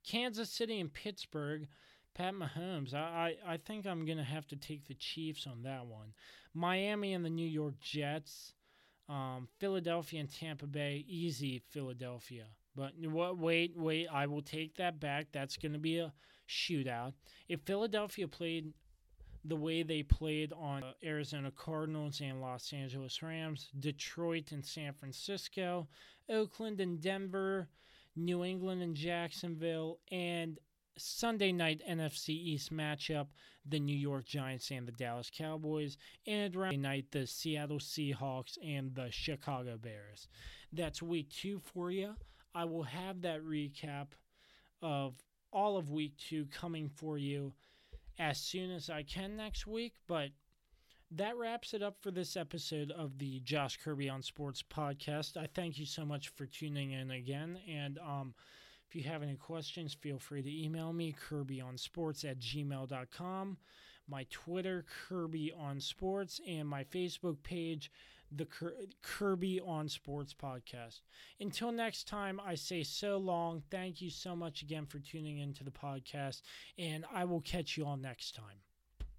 Kansas 0.07 0.51
City 0.51 0.79
and 0.81 0.93
Pittsburgh. 0.93 1.67
Pat 2.15 2.35
Mahomes. 2.35 2.93
I, 2.93 3.37
I, 3.47 3.53
I 3.53 3.57
think 3.57 3.87
I'm 3.87 4.05
gonna 4.05 4.25
have 4.25 4.47
to 4.49 4.57
take 4.57 4.87
the 4.87 4.95
Chiefs 4.95 5.47
on 5.47 5.63
that 5.63 5.87
one. 5.87 6.13
Miami 6.55 7.15
and 7.15 7.25
the 7.25 7.31
New 7.31 7.47
York 7.47 7.79
Jets, 7.81 8.53
um, 9.09 9.49
Philadelphia 9.59 10.21
and 10.21 10.33
Tampa 10.33 10.67
Bay, 10.67 11.05
easy 11.09 11.63
Philadelphia. 11.71 12.47
But 12.75 12.93
what? 12.99 13.39
Wait, 13.39 13.77
wait. 13.77 14.09
I 14.09 14.27
will 14.27 14.43
take 14.43 14.77
that 14.77 15.01
back. 15.01 15.29
That's 15.33 15.57
to 15.73 15.79
be 15.79 15.99
a 15.99 16.13
shootout. 16.51 17.13
If 17.49 17.61
Philadelphia 17.61 18.27
played 18.29 18.73
the 19.45 19.57
way 19.57 19.83
they 19.83 20.03
played 20.03 20.53
on 20.53 20.83
uh, 20.83 20.93
Arizona 21.03 21.51
Cardinals 21.51 22.21
and 22.21 22.41
Los 22.41 22.73
Angeles 22.73 23.23
Rams, 23.23 23.71
Detroit 23.79 24.53
and 24.53 24.65
San 24.65 24.93
Francisco, 24.93 25.89
Oakland 26.29 26.81
and 26.81 27.01
Denver, 27.01 27.69
New 28.17 28.45
England 28.45 28.83
and 28.83 28.95
Jacksonville, 28.95 29.99
and 30.11 30.59
Sunday 30.99 31.53
night 31.53 31.81
NFC 31.89 32.31
East 32.31 32.73
matchup, 32.73 33.29
the 33.65 33.81
New 33.81 33.97
York 33.97 34.27
Giants 34.27 34.71
and 34.71 34.87
the 34.87 34.93
Dallas 34.93 35.31
Cowboys, 35.35 35.97
and 36.27 36.53
Friday 36.53 36.77
night, 36.77 37.07
the 37.11 37.27
Seattle 37.27 37.79
Seahawks 37.79 38.59
and 38.63 38.95
the 38.95 39.11
Chicago 39.11 39.79
Bears. 39.79 40.29
That's 40.73 41.03
week 41.03 41.31
two 41.31 41.61
for 41.61 41.91
you. 41.91 42.15
I 42.55 42.65
will 42.65 42.83
have 42.83 43.23
that 43.23 43.43
recap 43.43 44.09
of 44.83 45.15
all 45.53 45.77
of 45.77 45.91
week 45.91 46.17
two 46.17 46.47
coming 46.47 46.89
for 46.89 47.19
you 47.19 47.53
as 48.19 48.39
soon 48.39 48.71
as 48.71 48.91
I 48.91 49.03
can 49.03 49.37
next 49.37 49.67
week, 49.67 49.95
but 50.07 50.31
that 51.13 51.37
wraps 51.37 51.75
it 51.75 51.83
up 51.83 51.97
for 52.01 52.11
this 52.11 52.37
episode 52.37 52.93
of 52.93 53.19
the 53.19 53.41
Josh 53.41 53.79
Kirby 53.83 54.09
on 54.09 54.23
Sports 54.23 54.63
podcast. 54.63 55.37
I 55.37 55.49
thank 55.55 55.79
you 55.79 55.87
so 55.87 56.05
much 56.05 56.29
for 56.29 56.47
tuning 56.47 56.93
in 56.93 57.11
again. 57.11 57.59
And 57.69 57.99
um, 57.99 58.35
if 58.89 58.95
you 58.95 59.03
have 59.05 59.23
any 59.23 59.37
questions, 59.37 59.95
feel 59.95 60.19
free 60.19 60.43
to 60.43 60.65
email 60.65 60.93
me, 60.93 61.15
kirbyonsports 61.29 62.25
at 62.29 62.39
gmail.com, 62.39 63.57
my 64.09 64.27
Twitter, 64.31 64.85
Kirby 65.09 65.53
on 65.59 65.81
Sports, 65.81 66.41
and 66.47 66.69
my 66.69 66.85
Facebook 66.85 67.43
page, 67.43 67.91
the 68.31 68.47
Kirby 69.03 69.61
on 69.61 69.89
Sports 69.89 70.35
podcast. 70.35 71.01
Until 71.41 71.73
next 71.73 72.07
time, 72.07 72.41
I 72.45 72.55
say 72.55 72.83
so 72.83 73.19
long. 73.19 73.63
Thank 73.71 74.01
you 74.01 74.11
so 74.11 74.37
much 74.37 74.63
again 74.63 74.87
for 74.87 74.99
tuning 74.99 75.39
into 75.39 75.65
the 75.65 75.71
podcast, 75.71 76.43
and 76.79 77.05
I 77.13 77.25
will 77.25 77.41
catch 77.41 77.77
you 77.77 77.85
all 77.87 77.97
next 77.97 78.35
time. 78.35 78.70